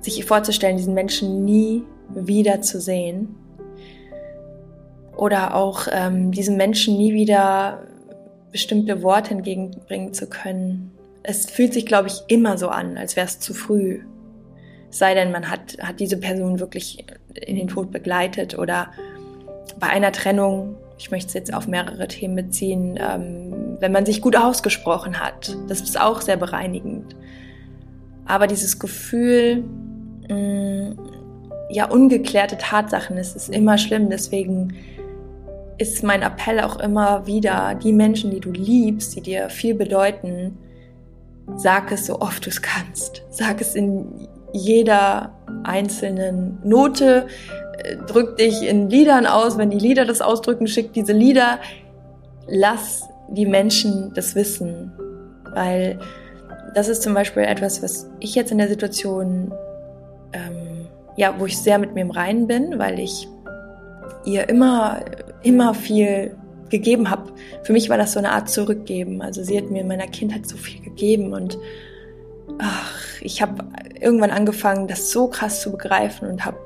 sich 0.00 0.24
vorzustellen, 0.24 0.76
diesen 0.76 0.94
Menschen 0.94 1.44
nie 1.44 1.84
wieder 2.08 2.60
zu 2.60 2.80
sehen 2.80 3.34
oder 5.16 5.54
auch 5.54 5.86
ähm, 5.90 6.32
diesem 6.32 6.56
Menschen 6.56 6.96
nie 6.96 7.14
wieder 7.14 7.82
bestimmte 8.50 9.02
Worte 9.02 9.32
entgegenbringen 9.32 10.12
zu 10.12 10.26
können. 10.28 10.90
Es 11.22 11.46
fühlt 11.46 11.72
sich, 11.72 11.86
glaube 11.86 12.08
ich, 12.08 12.22
immer 12.28 12.58
so 12.58 12.68
an, 12.68 12.96
als 12.98 13.16
wäre 13.16 13.26
es 13.26 13.38
zu 13.38 13.54
früh. 13.54 14.00
Sei 14.90 15.14
denn, 15.14 15.32
man 15.32 15.50
hat, 15.50 15.78
hat 15.80 16.00
diese 16.00 16.18
Person 16.18 16.58
wirklich 16.58 17.04
in 17.34 17.56
den 17.56 17.68
Tod 17.68 17.90
begleitet 17.90 18.58
oder 18.58 18.90
bei 19.78 19.86
einer 19.86 20.12
Trennung, 20.12 20.76
ich 20.98 21.10
möchte 21.10 21.28
es 21.28 21.34
jetzt 21.34 21.54
auf 21.54 21.66
mehrere 21.66 22.08
Themen 22.08 22.36
beziehen, 22.36 22.98
ähm, 23.00 23.61
wenn 23.82 23.92
man 23.92 24.06
sich 24.06 24.22
gut 24.22 24.36
ausgesprochen 24.36 25.20
hat. 25.20 25.56
Das 25.68 25.80
ist 25.80 26.00
auch 26.00 26.20
sehr 26.20 26.36
bereinigend. 26.36 27.16
Aber 28.24 28.46
dieses 28.46 28.78
Gefühl, 28.78 29.64
mh, 30.30 30.36
mm, 30.36 30.98
ja, 31.68 31.88
ungeklärte 31.88 32.58
Tatsachen, 32.58 33.16
es 33.16 33.34
ist 33.34 33.48
immer 33.48 33.78
schlimm. 33.78 34.08
Deswegen 34.08 34.74
ist 35.78 36.04
mein 36.04 36.22
Appell 36.22 36.60
auch 36.60 36.78
immer 36.78 37.26
wieder, 37.26 37.74
die 37.74 37.92
Menschen, 37.92 38.30
die 38.30 38.40
du 38.40 38.50
liebst, 38.50 39.16
die 39.16 39.22
dir 39.22 39.48
viel 39.48 39.74
bedeuten, 39.74 40.58
sag 41.56 41.90
es 41.90 42.06
so 42.06 42.20
oft 42.20 42.46
du 42.46 42.50
es 42.50 42.62
kannst. 42.62 43.22
Sag 43.30 43.60
es 43.60 43.74
in 43.74 44.28
jeder 44.52 45.32
einzelnen 45.64 46.58
Note, 46.62 47.26
drück 48.06 48.36
dich 48.36 48.62
in 48.62 48.90
Liedern 48.90 49.26
aus, 49.26 49.58
wenn 49.58 49.70
die 49.70 49.78
Lieder 49.78 50.04
das 50.04 50.20
ausdrücken, 50.20 50.66
schick 50.68 50.92
diese 50.92 51.14
Lieder. 51.14 51.58
Lass 52.46 53.08
die 53.32 53.46
Menschen 53.46 54.12
das 54.14 54.34
wissen, 54.34 54.92
weil 55.54 55.98
das 56.74 56.88
ist 56.88 57.02
zum 57.02 57.14
Beispiel 57.14 57.42
etwas, 57.42 57.82
was 57.82 58.08
ich 58.20 58.34
jetzt 58.34 58.52
in 58.52 58.58
der 58.58 58.68
Situation, 58.68 59.52
ähm, 60.32 60.86
ja, 61.16 61.34
wo 61.38 61.46
ich 61.46 61.58
sehr 61.58 61.78
mit 61.78 61.94
mir 61.94 62.02
im 62.02 62.10
Reinen 62.10 62.46
bin, 62.46 62.78
weil 62.78 62.98
ich 62.98 63.28
ihr 64.24 64.48
immer, 64.48 65.00
immer 65.42 65.74
viel 65.74 66.36
gegeben 66.70 67.10
habe. 67.10 67.32
Für 67.64 67.72
mich 67.72 67.90
war 67.90 67.98
das 67.98 68.12
so 68.12 68.18
eine 68.18 68.32
Art 68.32 68.48
Zurückgeben. 68.48 69.20
Also 69.20 69.42
sie 69.42 69.58
hat 69.58 69.70
mir 69.70 69.82
in 69.82 69.88
meiner 69.88 70.06
Kindheit 70.06 70.46
so 70.46 70.56
viel 70.56 70.80
gegeben 70.80 71.34
und 71.34 71.58
ach, 72.58 73.20
ich 73.20 73.42
habe 73.42 73.64
irgendwann 74.00 74.30
angefangen, 74.30 74.88
das 74.88 75.10
so 75.10 75.28
krass 75.28 75.60
zu 75.60 75.70
begreifen 75.70 76.28
und 76.28 76.44
habe, 76.44 76.58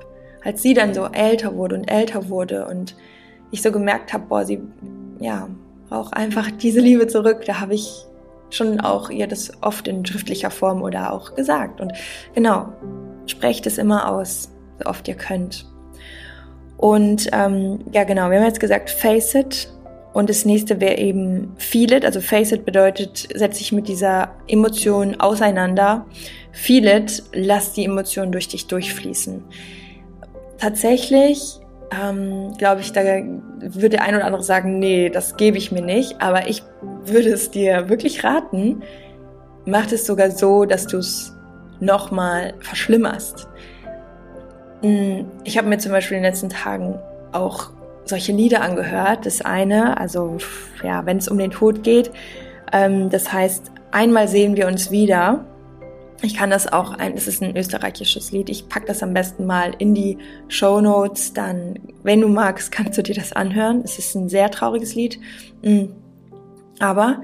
als 0.45 0.63
sie 0.63 0.75
dann 0.75 0.95
so 0.95 1.07
älter 1.07 1.57
wurde 1.57 1.77
und 1.77 1.91
älter 1.91 2.29
wurde 2.29 2.67
und 2.67 2.97
ich 3.51 3.63
so 3.63 3.73
gemerkt 3.73 4.13
habe, 4.13 4.25
boah, 4.29 4.45
sie 4.45 4.61
ja 5.19 5.49
braucht 5.89 6.15
einfach 6.15 6.51
diese 6.51 6.81
Liebe 6.81 7.07
zurück. 7.07 7.45
Da 7.47 7.61
habe 7.61 7.75
ich 7.75 8.07
schon 8.51 8.81
auch 8.81 9.11
ihr 9.11 9.27
das 9.27 9.53
oft 9.63 9.89
in 9.89 10.05
schriftlicher 10.07 10.51
Form 10.51 10.83
oder 10.83 11.13
auch 11.13 11.35
gesagt. 11.35 11.81
Und 11.81 11.93
genau, 12.35 12.69
sprecht 13.27 13.67
es 13.67 13.79
immer 13.79 14.11
aus, 14.11 14.51
so 14.79 14.89
oft 14.89 15.07
ihr 15.09 15.15
könnt. 15.15 15.67
Und 16.77 17.29
ähm, 17.33 17.81
ja, 17.93 18.05
genau, 18.05 18.31
wir 18.31 18.39
haben 18.39 18.47
jetzt 18.47 18.61
gesagt, 18.61 18.91
face 18.91 19.35
it 19.35 19.69
Und 20.13 20.31
das 20.31 20.45
nächste 20.45 20.81
wäre 20.81 20.99
eben 20.99 21.55
Feel 21.59 21.93
It. 21.93 22.05
Also 22.05 22.21
Face 22.21 22.53
It 22.53 22.65
bedeutet, 22.65 23.29
setz 23.35 23.59
dich 23.59 23.73
mit 23.73 23.89
dieser 23.89 24.31
Emotion 24.47 25.21
auseinander. 25.21 26.07
Feel 26.53 26.87
It, 26.87 27.23
lass 27.33 27.73
die 27.73 27.85
Emotion 27.85 28.33
durch 28.33 28.49
dich 28.49 28.67
durchfließen. 28.67 29.43
Tatsächlich 30.59 31.61
ähm, 31.91 32.55
glaube 32.59 32.81
ich, 32.81 32.93
da 32.93 33.03
würde 33.03 33.91
der 33.91 34.03
ein 34.03 34.15
oder 34.15 34.25
andere 34.25 34.43
sagen, 34.43 34.79
nee, 34.79 35.11
das 35.11 35.37
gebe 35.37 35.57
ich 35.59 35.73
mir 35.73 35.83
nicht. 35.83 36.21
Aber 36.21 36.49
ich 36.49 36.63
würde 37.05 37.31
es 37.31 37.51
dir 37.51 37.89
wirklich 37.89 38.25
raten, 38.25 38.83
mach 39.65 39.91
es 39.93 40.07
sogar 40.07 40.31
so, 40.31 40.65
dass 40.65 40.87
du 40.87 40.99
es 40.99 41.37
nochmal 41.81 42.55
verschlimmerst. 42.61 43.49
Hm, 44.83 45.27
ich 45.45 45.59
habe 45.59 45.69
mir 45.69 45.79
zum 45.79 45.93
Beispiel 45.93 46.17
in 46.17 46.23
den 46.23 46.33
letzten 46.33 46.49
Tagen 46.49 46.99
auch 47.33 47.71
solche 48.05 48.33
Lieder 48.33 48.63
angehört. 48.63 49.27
Das 49.27 49.43
eine, 49.43 49.99
also 49.99 50.39
ja, 50.83 51.05
wenn 51.07 51.19
es 51.19 51.29
um 51.29 51.39
den 51.39 51.51
Tod 51.51 51.83
geht, 51.83 52.11
ähm, 52.73 53.11
das 53.11 53.33
heißt, 53.33 53.71
einmal 53.91 54.29
sehen 54.29 54.57
wir 54.57 54.67
uns 54.67 54.91
wieder. 54.91 55.45
Ich 56.23 56.35
kann 56.35 56.51
das 56.51 56.73
auch, 56.73 56.93
ein, 56.93 57.15
es 57.15 57.27
ist 57.27 57.43
ein 57.43 57.57
österreichisches 57.57 58.33
Lied. 58.33 58.49
Ich 58.49 58.69
pack 58.69 58.87
das 58.87 59.03
am 59.03 59.13
besten 59.13 59.47
mal 59.47 59.73
in 59.79 59.95
die 59.95 60.19
Show 60.49 60.81
Notes. 60.81 61.33
Dann, 61.35 61.79
wenn 62.03 62.21
du 62.21 62.29
magst, 62.29 62.73
kannst 62.73 62.97
du 62.97 63.03
dir 63.03 63.15
das 63.15 63.33
anhören. 63.33 63.83
Es 63.85 63.99
ist 63.99 64.15
ein 64.15 64.29
sehr 64.29 64.51
trauriges 64.51 64.95
Lied, 64.95 65.21
hm. 65.63 65.95
aber 66.79 67.23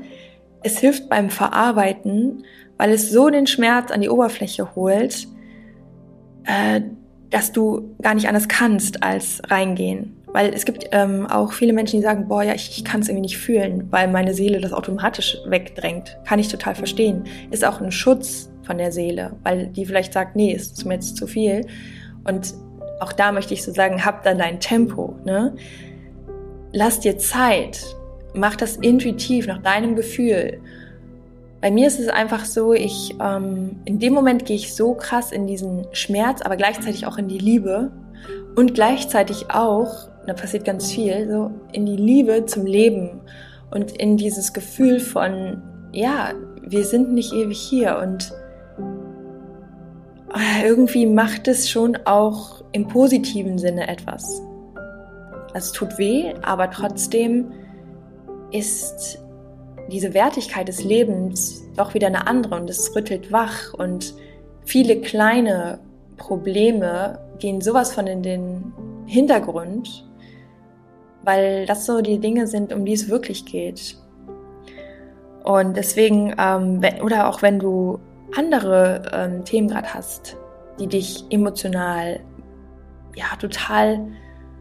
es 0.62 0.78
hilft 0.78 1.08
beim 1.08 1.30
Verarbeiten, 1.30 2.44
weil 2.76 2.90
es 2.90 3.10
so 3.10 3.30
den 3.30 3.46
Schmerz 3.46 3.90
an 3.90 4.00
die 4.00 4.08
Oberfläche 4.08 4.74
holt, 4.74 5.26
äh, 6.44 6.82
dass 7.30 7.52
du 7.52 7.94
gar 8.02 8.14
nicht 8.14 8.28
anders 8.28 8.48
kannst 8.48 9.02
als 9.02 9.40
reingehen. 9.48 10.16
Weil 10.26 10.54
es 10.54 10.64
gibt 10.64 10.86
ähm, 10.92 11.26
auch 11.26 11.52
viele 11.52 11.72
Menschen, 11.72 12.00
die 12.00 12.02
sagen, 12.02 12.28
boah, 12.28 12.42
ja, 12.42 12.54
ich, 12.54 12.70
ich 12.76 12.84
kann 12.84 13.00
es 13.00 13.08
irgendwie 13.08 13.22
nicht 13.22 13.38
fühlen, 13.38 13.88
weil 13.90 14.08
meine 14.08 14.32
Seele 14.32 14.60
das 14.60 14.72
automatisch 14.72 15.36
wegdrängt. 15.46 16.16
Kann 16.26 16.38
ich 16.38 16.48
total 16.48 16.74
verstehen. 16.74 17.24
Ist 17.50 17.64
auch 17.64 17.80
ein 17.80 17.92
Schutz 17.92 18.51
von 18.64 18.78
der 18.78 18.92
Seele, 18.92 19.36
weil 19.42 19.68
die 19.68 19.86
vielleicht 19.86 20.12
sagt, 20.12 20.36
nee, 20.36 20.52
ist 20.52 20.84
mir 20.84 20.94
jetzt 20.94 21.16
zu 21.16 21.26
viel. 21.26 21.66
Und 22.24 22.54
auch 23.00 23.12
da 23.12 23.32
möchte 23.32 23.54
ich 23.54 23.62
so 23.62 23.72
sagen, 23.72 24.04
hab 24.04 24.22
dann 24.22 24.38
dein 24.38 24.60
Tempo. 24.60 25.16
Ne? 25.24 25.54
Lass 26.72 27.00
dir 27.00 27.18
Zeit. 27.18 27.84
Mach 28.34 28.56
das 28.56 28.76
intuitiv 28.76 29.46
nach 29.46 29.60
deinem 29.62 29.96
Gefühl. 29.96 30.60
Bei 31.60 31.70
mir 31.70 31.86
ist 31.86 32.00
es 32.00 32.08
einfach 32.08 32.44
so, 32.44 32.72
ich 32.72 33.14
ähm, 33.20 33.76
in 33.84 33.98
dem 33.98 34.14
Moment 34.14 34.46
gehe 34.46 34.56
ich 34.56 34.74
so 34.74 34.94
krass 34.94 35.32
in 35.32 35.46
diesen 35.46 35.86
Schmerz, 35.92 36.42
aber 36.42 36.56
gleichzeitig 36.56 37.06
auch 37.06 37.18
in 37.18 37.28
die 37.28 37.38
Liebe 37.38 37.92
und 38.56 38.74
gleichzeitig 38.74 39.50
auch 39.50 40.08
da 40.26 40.34
passiert 40.34 40.64
ganz 40.64 40.92
viel, 40.92 41.28
so 41.28 41.50
in 41.72 41.86
die 41.86 41.96
Liebe 41.96 42.46
zum 42.46 42.66
Leben 42.66 43.20
und 43.70 43.92
in 43.92 44.16
dieses 44.16 44.52
Gefühl 44.52 45.00
von, 45.00 45.62
ja, 45.92 46.32
wir 46.62 46.84
sind 46.84 47.12
nicht 47.12 47.32
ewig 47.32 47.58
hier 47.58 47.98
und 47.98 48.32
irgendwie 50.64 51.06
macht 51.06 51.48
es 51.48 51.68
schon 51.68 51.96
auch 52.04 52.62
im 52.72 52.88
positiven 52.88 53.58
Sinne 53.58 53.88
etwas. 53.88 54.42
Es 55.54 55.72
tut 55.72 55.98
weh, 55.98 56.32
aber 56.42 56.70
trotzdem 56.70 57.52
ist 58.50 59.18
diese 59.90 60.14
Wertigkeit 60.14 60.68
des 60.68 60.84
Lebens 60.84 61.62
doch 61.76 61.94
wieder 61.94 62.06
eine 62.06 62.26
andere 62.26 62.56
und 62.56 62.70
es 62.70 62.94
rüttelt 62.94 63.32
wach 63.32 63.74
und 63.74 64.14
viele 64.64 65.00
kleine 65.00 65.80
Probleme 66.16 67.18
gehen 67.38 67.60
sowas 67.60 67.92
von 67.92 68.06
in 68.06 68.22
den 68.22 68.72
Hintergrund 69.06 70.06
weil 71.24 71.66
das 71.66 71.86
so 71.86 72.00
die 72.00 72.18
Dinge 72.18 72.46
sind, 72.46 72.72
um 72.72 72.84
die 72.84 72.92
es 72.92 73.08
wirklich 73.08 73.44
geht. 73.44 73.96
Und 75.44 75.76
deswegen, 75.76 76.34
ähm, 76.38 76.80
oder 77.02 77.28
auch 77.28 77.42
wenn 77.42 77.58
du 77.58 77.98
andere 78.36 79.02
ähm, 79.12 79.44
Themen 79.44 79.68
gerade 79.68 79.92
hast, 79.92 80.36
die 80.78 80.86
dich 80.86 81.24
emotional 81.30 82.20
ja 83.14 83.26
total 83.38 84.06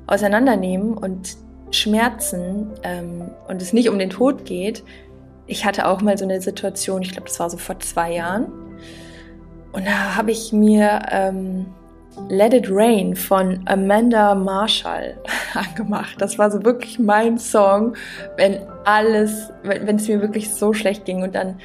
auseinandernehmen 0.07 0.93
und 0.97 1.37
schmerzen 1.71 2.67
ähm, 2.83 3.31
und 3.47 3.61
es 3.61 3.73
nicht 3.73 3.89
um 3.89 3.97
den 3.97 4.09
Tod 4.09 4.45
geht. 4.45 4.83
Ich 5.47 5.65
hatte 5.65 5.87
auch 5.87 6.01
mal 6.01 6.17
so 6.17 6.25
eine 6.25 6.41
Situation, 6.41 7.01
ich 7.01 7.11
glaube, 7.11 7.27
das 7.27 7.39
war 7.39 7.49
so 7.49 7.57
vor 7.57 7.79
zwei 7.79 8.13
Jahren. 8.13 8.51
Und 9.71 9.87
da 9.87 10.15
habe 10.15 10.31
ich 10.31 10.51
mir 10.51 11.01
ähm, 11.09 11.65
Let 12.27 12.53
It 12.53 12.67
Rain 12.69 13.15
von 13.15 13.61
Amanda 13.65 14.35
Marshall 14.35 15.17
angemacht. 15.53 16.15
Das 16.19 16.37
war 16.37 16.51
so 16.51 16.63
wirklich 16.65 16.99
mein 16.99 17.37
Song, 17.37 17.95
wenn 18.35 18.59
alles, 18.83 19.51
wenn 19.63 19.95
es 19.95 20.07
mir 20.07 20.21
wirklich 20.21 20.53
so 20.53 20.73
schlecht 20.73 21.05
ging. 21.05 21.23
Und 21.23 21.35
dann 21.35 21.57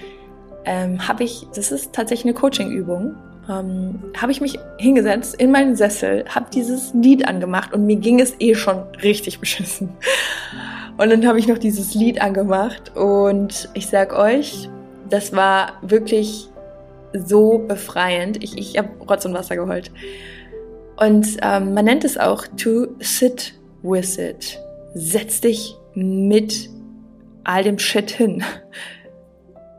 ähm, 0.66 1.06
habe 1.06 1.24
ich, 1.24 1.46
das 1.54 1.72
ist 1.72 1.92
tatsächlich 1.92 2.26
eine 2.26 2.34
Coaching-Übung, 2.34 3.14
ähm, 3.48 4.02
habe 4.20 4.32
ich 4.32 4.40
mich 4.40 4.58
hingesetzt 4.78 5.36
in 5.36 5.50
meinen 5.50 5.76
Sessel, 5.76 6.24
habe 6.28 6.46
dieses 6.52 6.92
Lied 6.94 7.26
angemacht 7.26 7.72
und 7.72 7.86
mir 7.86 7.96
ging 7.96 8.20
es 8.20 8.34
eh 8.40 8.54
schon 8.54 8.82
richtig 9.02 9.38
beschissen. 9.40 9.90
Und 10.98 11.10
dann 11.10 11.26
habe 11.26 11.38
ich 11.38 11.46
noch 11.46 11.58
dieses 11.58 11.94
Lied 11.94 12.20
angemacht 12.20 12.96
und 12.96 13.68
ich 13.74 13.86
sag 13.86 14.18
euch, 14.18 14.68
das 15.08 15.34
war 15.34 15.74
wirklich 15.82 16.48
so 17.12 17.58
befreiend. 17.58 18.42
Ich, 18.42 18.58
ich 18.58 18.78
habe 18.78 18.88
Rotz 19.08 19.24
und 19.24 19.34
Wasser 19.34 19.56
geheult. 19.56 19.90
Und 20.96 21.36
ähm, 21.42 21.74
man 21.74 21.84
nennt 21.84 22.04
es 22.04 22.16
auch 22.16 22.46
to 22.56 22.88
sit 23.00 23.54
with 23.82 24.18
it. 24.18 24.58
Setz 24.94 25.42
dich 25.42 25.76
mit 25.94 26.70
all 27.44 27.62
dem 27.62 27.78
Shit 27.78 28.10
hin. 28.10 28.42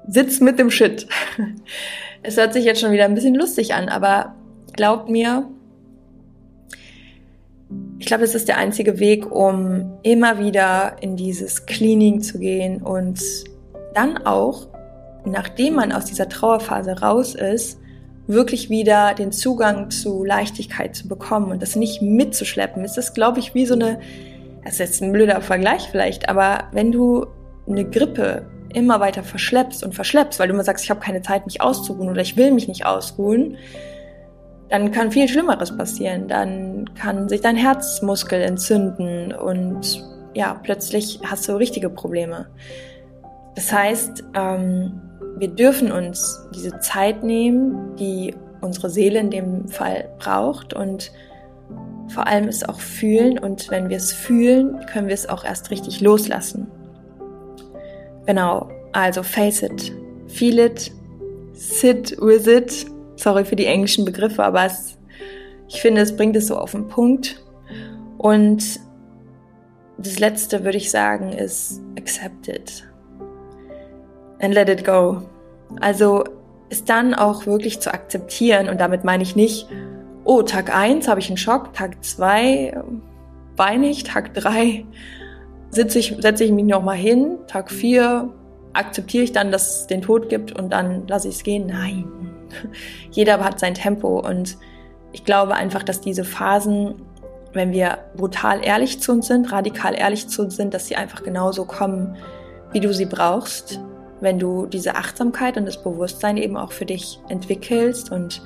Sitz 0.08 0.40
mit 0.40 0.58
dem 0.60 0.72
Shit. 0.72 1.08
Es 2.24 2.38
hört 2.38 2.54
sich 2.54 2.66
jetzt 2.66 2.82
schon 2.82 2.92
wieder 2.92 3.06
ein 3.06 3.16
bisschen 3.16 3.36
lustig 3.36 3.74
an, 3.74 3.90
aber 3.90 4.36
glaubt 4.74 5.10
mir, 5.10 5.48
ich 8.00 8.06
glaube, 8.06 8.24
es 8.24 8.36
ist 8.36 8.48
der 8.48 8.58
einzige 8.58 9.00
Weg, 9.00 9.32
um 9.32 9.98
immer 10.04 10.40
wieder 10.40 10.96
in 11.02 11.16
dieses 11.16 11.66
Cleaning 11.66 12.22
zu 12.22 12.40
gehen 12.40 12.82
und 12.82 13.20
dann 13.94 14.18
auch, 14.26 14.68
nachdem 15.26 15.76
man 15.76 15.92
aus 15.92 16.06
dieser 16.06 16.30
Trauerphase 16.30 17.00
raus 17.00 17.36
ist, 17.36 17.80
wirklich 18.28 18.70
wieder 18.70 19.14
den 19.14 19.32
Zugang 19.32 19.90
zu 19.90 20.24
Leichtigkeit 20.24 20.96
zu 20.96 21.08
bekommen 21.08 21.52
und 21.52 21.62
das 21.62 21.76
nicht 21.76 22.02
mitzuschleppen. 22.02 22.84
Es 22.84 22.98
ist, 22.98 23.14
glaube 23.14 23.40
ich, 23.40 23.56
wie 23.56 23.66
so 23.66 23.74
eine, 23.74 24.00
das 24.64 24.74
ist 24.74 24.80
jetzt 24.80 25.02
ein 25.02 25.12
blöder 25.12 25.42
Vergleich 25.42 25.88
vielleicht, 25.90 26.30
aber 26.30 26.66
wenn 26.72 26.92
du 26.92 27.26
eine 27.68 27.86
Grippe 27.86 28.46
immer 28.74 29.00
weiter 29.00 29.24
verschleppst 29.24 29.84
und 29.84 29.96
verschleppst, 29.96 30.40
weil 30.40 30.48
du 30.48 30.54
immer 30.54 30.64
sagst, 30.64 30.84
ich 30.84 30.90
habe 30.90 31.00
keine 31.00 31.22
Zeit, 31.22 31.46
mich 31.46 31.62
auszuruhen 31.62 32.10
oder 32.10 32.22
ich 32.22 32.38
will 32.38 32.52
mich 32.52 32.68
nicht 32.68 32.86
ausruhen, 32.86 33.58
dann 34.70 34.92
kann 34.92 35.12
viel 35.12 35.28
Schlimmeres 35.28 35.76
passieren. 35.76 36.28
Dann 36.28 36.94
kann 36.96 37.30
sich 37.30 37.42
dein 37.42 37.56
Herzmuskel 37.56 38.42
entzünden 38.42 39.34
und 39.34 40.04
ja, 40.34 40.60
plötzlich 40.62 41.20
hast 41.26 41.48
du 41.48 41.54
richtige 41.54 41.90
Probleme. 41.90 42.48
Das 43.56 43.72
heißt, 43.72 44.24
ähm, 44.36 45.02
wir 45.38 45.48
dürfen 45.48 45.92
uns 45.92 46.48
diese 46.54 46.80
Zeit 46.80 47.24
nehmen, 47.24 47.96
die 47.96 48.36
unsere 48.62 48.90
Seele 48.90 49.20
in 49.20 49.32
dem 49.32 49.68
Fall 49.68 50.10
braucht 50.20 50.74
und 50.74 51.12
vor 52.10 52.28
allem 52.28 52.48
es 52.48 52.68
auch 52.68 52.80
fühlen 52.80 53.38
und 53.38 53.70
wenn 53.70 53.90
wir 53.90 53.98
es 53.98 54.12
fühlen, 54.14 54.86
können 54.92 55.08
wir 55.08 55.14
es 55.14 55.28
auch 55.28 55.44
erst 55.44 55.72
richtig 55.72 56.02
loslassen. 56.02 56.68
Genau, 58.28 58.70
also 58.92 59.24
face 59.24 59.64
it, 59.64 59.94
feel 60.28 60.60
it, 60.60 60.92
sit 61.54 62.16
with 62.20 62.46
it. 62.48 62.86
Sorry 63.16 63.46
für 63.46 63.56
die 63.56 63.66
englischen 63.66 64.06
Begriffe, 64.06 64.44
aber 64.44 64.66
es, 64.66 64.98
ich 65.68 65.82
finde, 65.82 66.02
es 66.02 66.16
bringt 66.16 66.36
es 66.36 66.48
so 66.48 66.58
auf 66.58 66.72
den 66.72 66.88
Punkt. 66.88 67.42
Und 68.18 68.80
das 69.98 70.20
letzte 70.20 70.64
würde 70.64 70.78
ich 70.78 70.92
sagen 70.92 71.32
ist 71.32 71.82
accept 71.98 72.48
it 72.48 72.88
and 74.40 74.54
let 74.54 74.70
it 74.70 74.86
go. 74.86 75.24
Also 75.80 76.24
es 76.70 76.84
dann 76.84 77.14
auch 77.14 77.46
wirklich 77.46 77.80
zu 77.80 77.94
akzeptieren 77.94 78.70
und 78.70 78.80
damit 78.80 79.04
meine 79.04 79.24
ich 79.24 79.36
nicht, 79.36 79.68
oh, 80.24 80.42
Tag 80.42 80.76
eins 80.76 81.08
habe 81.08 81.20
ich 81.20 81.30
einen 81.30 81.38
Schock, 81.38 81.74
Tag 81.74 82.04
zwei 82.04 82.80
weine 83.56 83.90
ich, 83.90 84.04
Tag 84.04 84.34
drei 84.34 84.86
sitze 85.72 86.00
ich, 86.00 86.16
setze 86.20 86.44
ich 86.44 86.52
mich 86.52 86.66
nochmal 86.66 86.98
hin, 86.98 87.38
Tag 87.48 87.72
vier 87.72 88.30
akzeptiere 88.74 89.24
ich 89.24 89.32
dann, 89.32 89.52
dass 89.52 89.82
es 89.82 89.88
den 89.88 90.04
Tod 90.04 90.30
gibt 90.30 90.52
und 90.52 90.72
dann 90.72 91.08
lasse 91.08 91.28
ich 91.30 91.36
es 91.36 91.44
gehen. 91.44 91.68
Nein, 91.68 92.06
jeder 93.12 93.44
hat 93.44 93.60
sein 93.60 93.74
Tempo 93.74 94.20
und 94.20 94.58
ich 95.14 95.24
glaube 95.24 95.56
einfach, 95.56 95.84
dass 95.84 96.00
diese 96.00 96.24
Phasen, 96.24 96.96
wenn 97.54 97.72
wir 97.72 97.98
brutal 98.16 98.64
ehrlich 98.64 99.02
zu 99.02 99.14
uns 99.14 99.28
sind, 99.28 99.52
radikal 99.52 99.96
ehrlich 99.96 100.28
zu 100.28 100.44
uns 100.44 100.56
sind, 100.56 100.74
dass 100.74 100.86
sie 100.88 100.96
einfach 100.96 101.24
genauso 101.24 101.66
kommen, 101.66 102.18
wie 102.72 102.80
du 102.80 102.94
sie 102.94 103.06
brauchst 103.06 103.80
wenn 104.20 104.40
du 104.40 104.66
diese 104.66 104.96
Achtsamkeit 104.96 105.58
und 105.58 105.66
das 105.66 105.82
Bewusstsein 105.82 106.38
eben 106.38 106.58
auch 106.58 106.72
für 106.72 106.86
dich 106.86 107.20
entwickelst 107.30 108.12
und 108.12 108.42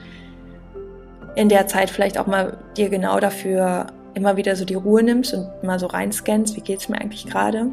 in 1.35 1.49
der 1.49 1.67
Zeit 1.67 1.89
vielleicht 1.89 2.17
auch 2.17 2.27
mal 2.27 2.57
dir 2.75 2.89
genau 2.89 3.19
dafür 3.19 3.87
immer 4.13 4.37
wieder 4.37 4.55
so 4.55 4.65
die 4.65 4.75
Ruhe 4.75 5.03
nimmst 5.03 5.33
und 5.33 5.47
mal 5.63 5.79
so 5.79 5.87
reinscannst, 5.87 6.55
wie 6.55 6.61
geht's 6.61 6.89
mir 6.89 6.99
eigentlich 6.99 7.25
gerade? 7.25 7.67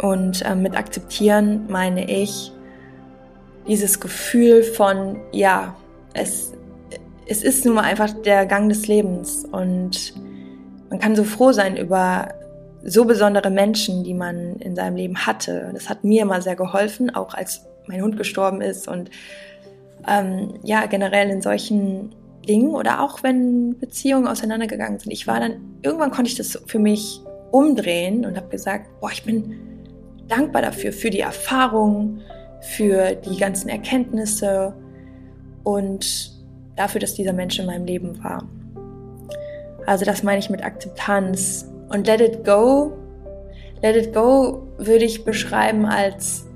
Und 0.00 0.42
äh, 0.42 0.54
mit 0.54 0.76
akzeptieren 0.76 1.66
meine 1.68 2.10
ich 2.10 2.52
dieses 3.66 4.00
Gefühl 4.00 4.62
von, 4.62 5.20
ja, 5.32 5.76
es, 6.14 6.52
es 7.26 7.42
ist 7.42 7.64
nun 7.64 7.74
mal 7.74 7.84
einfach 7.84 8.10
der 8.10 8.46
Gang 8.46 8.68
des 8.68 8.88
Lebens 8.88 9.44
und 9.50 10.14
man 10.90 10.98
kann 10.98 11.16
so 11.16 11.24
froh 11.24 11.52
sein 11.52 11.76
über 11.76 12.34
so 12.84 13.04
besondere 13.04 13.50
Menschen, 13.50 14.02
die 14.02 14.14
man 14.14 14.56
in 14.56 14.74
seinem 14.74 14.96
Leben 14.96 15.16
hatte. 15.16 15.70
Das 15.72 15.88
hat 15.88 16.02
mir 16.02 16.22
immer 16.22 16.42
sehr 16.42 16.56
geholfen, 16.56 17.14
auch 17.14 17.34
als 17.34 17.64
mein 17.86 18.02
Hund 18.02 18.16
gestorben 18.16 18.60
ist 18.60 18.88
und 18.88 19.10
ähm, 20.08 20.54
ja, 20.64 20.86
generell 20.86 21.30
in 21.30 21.42
solchen 21.42 22.14
Dingen 22.48 22.74
oder 22.74 23.02
auch 23.02 23.22
wenn 23.22 23.78
Beziehungen 23.78 24.26
auseinandergegangen 24.26 24.98
sind. 24.98 25.12
Ich 25.12 25.26
war 25.26 25.40
dann, 25.40 25.78
irgendwann 25.82 26.10
konnte 26.10 26.30
ich 26.30 26.36
das 26.36 26.60
für 26.66 26.78
mich 26.78 27.20
umdrehen 27.50 28.24
und 28.24 28.36
habe 28.36 28.48
gesagt, 28.48 28.88
boah, 29.00 29.10
ich 29.10 29.24
bin 29.24 29.54
dankbar 30.28 30.62
dafür, 30.62 30.92
für 30.92 31.10
die 31.10 31.20
Erfahrung, 31.20 32.20
für 32.60 33.14
die 33.14 33.36
ganzen 33.36 33.68
Erkenntnisse 33.68 34.74
und 35.64 36.32
dafür, 36.76 37.00
dass 37.00 37.14
dieser 37.14 37.32
Mensch 37.32 37.58
in 37.58 37.66
meinem 37.66 37.84
Leben 37.84 38.22
war. 38.22 38.48
Also 39.86 40.04
das 40.04 40.22
meine 40.22 40.38
ich 40.38 40.50
mit 40.50 40.64
Akzeptanz. 40.64 41.68
Und 41.88 42.06
Let 42.06 42.20
It 42.20 42.44
Go, 42.44 42.92
Let 43.82 43.96
It 43.96 44.14
Go 44.14 44.62
würde 44.78 45.04
ich 45.04 45.24
beschreiben 45.24 45.84
als 45.84 46.46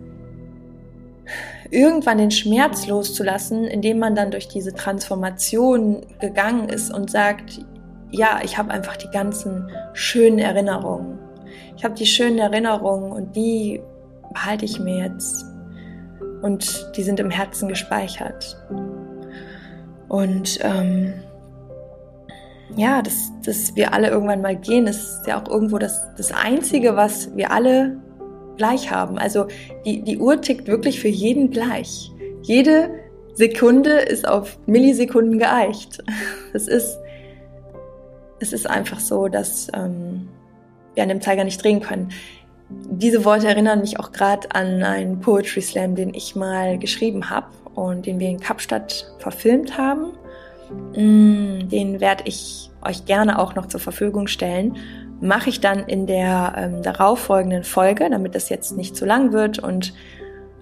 irgendwann 1.71 2.19
den 2.19 2.31
Schmerz 2.31 2.87
loszulassen, 2.87 3.65
indem 3.65 3.99
man 3.99 4.15
dann 4.15 4.31
durch 4.31 4.49
diese 4.49 4.75
Transformation 4.75 6.07
gegangen 6.21 6.69
ist 6.69 6.93
und 6.93 7.11
sagt, 7.11 7.61
ja, 8.11 8.41
ich 8.43 8.57
habe 8.59 8.71
einfach 8.71 8.97
die 8.97 9.11
ganzen 9.11 9.71
schönen 9.93 10.39
Erinnerungen. 10.39 11.19
Ich 11.77 11.85
habe 11.85 11.95
die 11.95 12.07
schönen 12.07 12.39
Erinnerungen 12.39 13.13
und 13.13 13.37
die 13.37 13.81
behalte 14.33 14.65
ich 14.65 14.79
mir 14.79 15.05
jetzt. 15.05 15.45
Und 16.43 16.93
die 16.97 17.03
sind 17.03 17.21
im 17.21 17.31
Herzen 17.31 17.69
gespeichert. 17.69 18.57
Und 20.09 20.59
ähm, 20.63 21.15
ja, 22.77 23.03
dass, 23.03 23.33
dass 23.45 23.75
wir 23.75 23.93
alle 23.93 24.09
irgendwann 24.09 24.43
mal 24.43 24.57
gehen, 24.57 24.87
ist 24.87 25.27
ja 25.27 25.41
auch 25.41 25.49
irgendwo 25.49 25.79
das, 25.79 26.15
das 26.17 26.33
Einzige, 26.33 26.97
was 26.97 27.35
wir 27.37 27.51
alle 27.51 27.97
gleich 28.57 28.91
haben. 28.91 29.19
Also 29.19 29.47
die, 29.85 30.03
die 30.03 30.19
Uhr 30.19 30.41
tickt 30.41 30.69
wirklich 30.69 31.01
für 31.01 31.09
jeden 31.09 31.51
gleich. 31.51 32.11
Jede 32.43 32.91
Sekunde 33.35 33.91
ist 33.91 34.27
auf 34.27 34.59
Millisekunden 34.67 35.39
geeicht. 35.39 36.03
Es 36.53 36.69
ist, 36.69 36.99
es 38.41 38.55
ist 38.55 38.69
einfach 38.71 38.99
so, 38.99 39.29
dass 39.29 39.69
ähm, 39.75 40.29
wir 40.95 41.03
an 41.03 41.11
dem 41.11 41.21
Zeiger 41.21 41.45
nicht 41.45 41.63
drehen 41.63 41.81
können. 41.81 42.09
Diese 42.71 43.27
Worte 43.27 43.47
erinnern 43.47 43.81
mich 43.81 44.01
auch 44.01 44.11
gerade 44.11 44.49
an 44.53 44.83
einen 44.83 45.21
Poetry 45.21 45.61
Slam, 45.61 45.97
den 45.97 46.15
ich 46.15 46.35
mal 46.35 46.79
geschrieben 46.79 47.29
habe 47.29 47.49
und 47.75 48.07
den 48.07 48.19
wir 48.19 48.29
in 48.31 48.41
Kapstadt 48.41 49.13
verfilmt 49.19 49.77
haben. 49.77 50.13
Mm, 50.97 51.69
den 51.69 52.01
werde 52.01 52.25
ich 52.27 52.71
euch 52.83 53.05
gerne 53.05 53.39
auch 53.39 53.55
noch 53.55 53.67
zur 53.67 53.81
Verfügung 53.81 54.29
stellen 54.29 54.77
mache 55.21 55.51
ich 55.51 55.61
dann 55.61 55.81
in 55.87 56.07
der 56.07 56.55
ähm, 56.57 56.83
darauffolgenden 56.83 57.65
Folge, 57.65 58.09
damit 58.11 58.35
das 58.35 58.49
jetzt 58.49 58.77
nicht 58.77 58.97
zu 58.97 59.07
lang 59.07 59.33
wird 59.33 59.59
und 59.59 59.95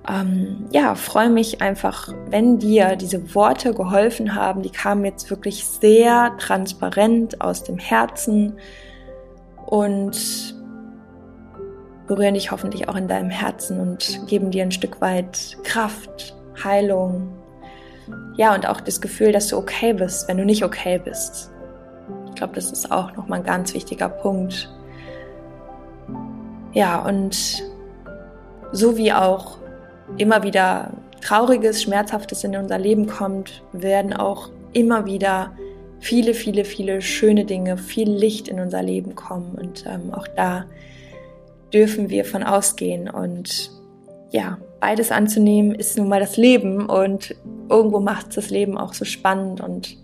ähm, 0.09 0.67
ja, 0.71 0.95
freue 0.95 1.31
mich 1.31 1.63
einfach, 1.63 2.13
wenn 2.29 2.59
dir 2.59 2.97
diese 2.97 3.35
Worte 3.35 3.73
geholfen 3.73 4.35
haben. 4.35 4.63
Die 4.63 4.71
kamen 4.71 5.05
jetzt 5.05 5.31
wirklich 5.31 5.65
sehr 5.65 6.37
transparent 6.39 7.41
aus 7.41 7.65
dem 7.65 7.79
Herzen 7.79 8.55
und 9.67 10.55
berühren 12.07 12.35
dich 12.35 12.51
hoffentlich 12.51 12.89
auch 12.89 12.97
in 12.97 13.09
deinem 13.09 13.31
Herzen 13.31 13.81
und 13.81 14.21
geben 14.27 14.51
dir 14.51 14.63
ein 14.63 14.73
Stück 14.73 15.01
weit 15.01 15.57
Kraft, 15.65 16.37
Heilung. 16.63 17.33
Ja, 18.37 18.55
und 18.55 18.69
auch 18.69 18.83
das 18.83 19.01
Gefühl, 19.01 19.33
dass 19.33 19.49
du 19.49 19.57
okay 19.57 19.95
bist, 19.95 20.29
wenn 20.29 20.37
du 20.37 20.45
nicht 20.45 20.65
okay 20.65 21.01
bist. 21.03 21.51
Ich 22.35 22.39
glaube, 22.39 22.57
das 22.57 22.73
ist 22.73 22.91
auch 22.91 23.15
nochmal 23.15 23.39
ein 23.39 23.45
ganz 23.45 23.75
wichtiger 23.75 24.09
Punkt. 24.09 24.69
Ja, 26.73 27.01
und 27.07 27.63
so 28.73 28.97
wie 28.97 29.13
auch 29.13 29.59
immer 30.19 30.43
wieder 30.43 30.91
Trauriges, 31.21 31.81
Schmerzhaftes 31.81 32.43
in 32.43 32.57
unser 32.57 32.77
Leben 32.77 33.07
kommt, 33.07 33.63
werden 33.73 34.13
auch 34.13 34.51
immer 34.73 35.07
wieder 35.07 35.53
viele, 36.01 36.35
viele, 36.35 36.65
viele 36.65 37.01
schöne 37.03 37.45
Dinge, 37.45 37.79
viel 37.79 38.11
Licht 38.11 38.49
in 38.49 38.59
unser 38.59 38.83
Leben 38.83 39.15
kommen. 39.15 39.55
Und 39.55 39.85
ähm, 39.87 40.13
auch 40.13 40.27
da 40.27 40.65
dürfen 41.73 42.11
wir 42.11 42.25
von 42.25 42.43
ausgehen. 42.43 43.09
Und 43.09 43.71
ja, 44.33 44.59
beides 44.81 45.13
anzunehmen 45.13 45.73
ist 45.73 45.97
nun 45.97 46.09
mal 46.09 46.19
das 46.19 46.37
Leben. 46.37 46.87
Und 46.87 47.37
irgendwo 47.71 48.01
macht 48.01 48.31
es 48.31 48.35
das 48.35 48.51
Leben 48.51 48.77
auch 48.77 48.93
so 48.93 49.05
spannend 49.05 49.61
und 49.61 50.04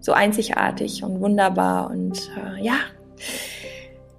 so 0.00 0.12
einzigartig 0.12 1.02
und 1.02 1.20
wunderbar. 1.20 1.90
Und 1.90 2.30
äh, 2.36 2.62
ja, 2.62 2.76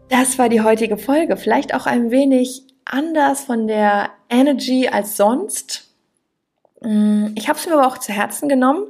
das 0.10 0.38
war 0.38 0.50
die 0.50 0.62
heutige 0.62 0.98
Folge. 0.98 1.38
Vielleicht 1.38 1.74
auch 1.74 1.86
ein 1.86 2.12
wenig 2.12 2.64
anders 2.86 3.46
von 3.46 3.68
der 3.68 4.10
Energy 4.30 4.88
als 4.88 5.18
sonst. 5.18 5.90
Mm, 6.82 7.28
ich 7.36 7.48
habe 7.48 7.58
es 7.58 7.66
mir 7.66 7.74
aber 7.74 7.88
auch 7.88 7.98
zu 7.98 8.12
Herzen 8.12 8.50
genommen. 8.50 8.86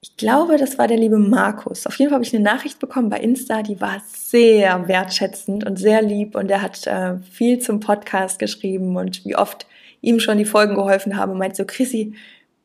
Ich 0.00 0.16
glaube, 0.16 0.56
das 0.56 0.78
war 0.78 0.86
der 0.86 0.98
liebe 0.98 1.18
Markus. 1.18 1.86
Auf 1.86 1.98
jeden 1.98 2.10
Fall 2.10 2.16
habe 2.16 2.24
ich 2.24 2.34
eine 2.34 2.44
Nachricht 2.44 2.78
bekommen 2.78 3.10
bei 3.10 3.18
Insta, 3.18 3.62
die 3.62 3.80
war 3.80 4.00
sehr 4.06 4.86
wertschätzend 4.86 5.66
und 5.66 5.78
sehr 5.78 6.00
lieb 6.00 6.36
und 6.36 6.50
er 6.50 6.62
hat 6.62 6.86
äh, 6.86 7.18
viel 7.18 7.58
zum 7.58 7.80
Podcast 7.80 8.38
geschrieben 8.38 8.96
und 8.96 9.24
wie 9.24 9.36
oft 9.36 9.66
ihm 10.00 10.20
schon 10.20 10.38
die 10.38 10.44
Folgen 10.44 10.76
geholfen 10.76 11.16
haben 11.16 11.36
meint 11.38 11.56
so, 11.56 11.64
Chrissy, 11.66 12.14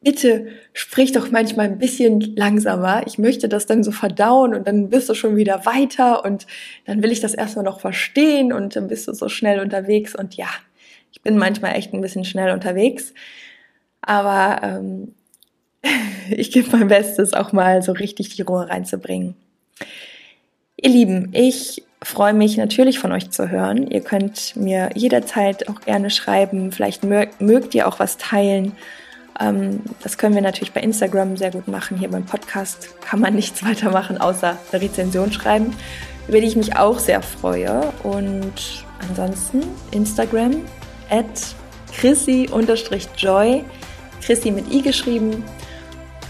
bitte 0.02 0.48
sprich 0.74 1.12
doch 1.12 1.30
manchmal 1.32 1.68
ein 1.68 1.78
bisschen 1.78 2.36
langsamer. 2.36 3.06
Ich 3.06 3.18
möchte 3.20 3.48
das 3.48 3.68
dann 3.68 3.84
so 3.84 3.92
verdauen 3.92 4.56
und 4.56 4.68
dann 4.68 4.90
bist 4.90 5.08
du 5.10 5.14
schon 5.14 5.36
wieder 5.36 5.66
weiter 5.66 6.26
und 6.26 6.48
dann 6.86 7.04
will 7.04 7.12
ich 7.12 7.20
das 7.20 7.36
erstmal 7.36 7.66
noch 7.66 7.80
verstehen 7.80 8.52
und 8.52 8.76
dann 8.76 8.88
bist 8.88 9.08
du 9.08 9.14
so 9.14 9.30
schnell 9.30 9.60
unterwegs 9.60 10.16
und 10.16 10.36
ja, 10.36 10.48
ich 11.12 11.22
bin 11.22 11.38
manchmal 11.38 11.76
echt 11.76 11.94
ein 11.94 12.02
bisschen 12.02 12.26
schnell 12.26 12.52
unterwegs, 12.52 13.14
aber 14.02 14.62
ähm, 14.64 15.14
ich 16.32 16.52
gebe 16.52 16.76
mein 16.76 16.88
Bestes, 16.88 17.34
auch 17.34 17.52
mal 17.52 17.84
so 17.84 17.92
richtig 17.92 18.36
die 18.36 18.42
Ruhe 18.42 18.68
reinzubringen. 18.70 19.36
Ihr 20.78 20.90
Lieben, 20.90 21.30
ich 21.34 21.84
freue 22.02 22.34
mich 22.34 22.58
natürlich 22.58 22.98
von 22.98 23.12
euch 23.12 23.30
zu 23.30 23.50
hören. 23.50 23.86
Ihr 23.86 24.02
könnt 24.02 24.56
mir 24.56 24.90
jederzeit 24.96 25.70
auch 25.70 25.82
gerne 25.82 26.10
schreiben. 26.10 26.72
Vielleicht 26.72 27.04
mögt 27.04 27.76
ihr 27.76 27.88
auch 27.88 28.00
was 28.00 28.18
teilen 28.18 28.72
das 30.04 30.18
können 30.18 30.36
wir 30.36 30.42
natürlich 30.42 30.72
bei 30.72 30.82
Instagram 30.82 31.36
sehr 31.36 31.52
gut 31.52 31.68
machen. 31.68 31.98
Hier 31.98 32.10
beim 32.10 32.26
Podcast 32.26 32.90
kann 33.02 33.20
man 33.20 33.34
nichts 33.36 33.64
weiter 33.66 33.90
machen, 33.90 34.20
außer 34.20 34.58
eine 34.72 34.82
Rezension 34.82 35.32
schreiben, 35.32 35.76
über 36.28 36.40
die 36.40 36.48
ich 36.48 36.56
mich 36.56 36.76
auch 36.76 37.00
sehr 37.00 37.22
freue. 37.22 37.92
Und 38.04 38.86
ansonsten 39.10 39.64
Instagram 39.92 40.62
at 41.10 41.26
chrissy-joy, 41.94 43.64
Chrissy 44.22 44.52
mit 44.52 44.72
i 44.72 44.82
geschrieben. 44.82 45.44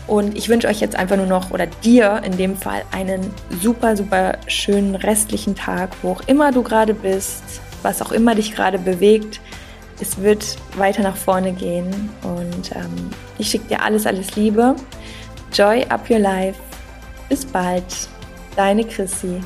Und 0.08 0.38
ich 0.38 0.50
wünsche 0.50 0.68
euch 0.68 0.80
jetzt 0.80 0.96
einfach 0.96 1.18
nur 1.18 1.28
noch, 1.28 1.52
oder 1.52 1.68
dir 1.68 2.22
in 2.26 2.38
dem 2.38 2.58
Fall, 2.58 2.84
einen 2.92 3.34
super, 3.62 3.96
super 3.96 4.38
schönen 4.48 4.96
restlichen 4.96 5.56
Tag, 5.56 5.90
wo 6.02 6.12
auch 6.12 6.22
immer 6.28 6.52
du 6.52 6.64
gerade 6.64 6.94
bist, 6.94 7.44
was 7.82 8.02
auch 8.02 8.12
immer 8.12 8.36
dich 8.36 8.54
gerade 8.54 8.80
bewegt 8.80 9.42
es 10.02 10.20
wird 10.20 10.58
weiter 10.76 11.04
nach 11.04 11.16
vorne 11.16 11.54
gehen 11.54 12.10
und 12.24 12.76
ähm, 12.76 13.12
ich 13.38 13.50
schicke 13.50 13.68
dir 13.68 13.82
alles, 13.82 14.06
alles 14.06 14.36
Liebe. 14.36 14.76
Joy 15.54 15.86
up 15.90 16.10
your 16.10 16.20
life. 16.20 16.60
Bis 17.30 17.46
bald. 17.46 18.10
Deine 18.56 18.84
Chrissy. 18.84 19.42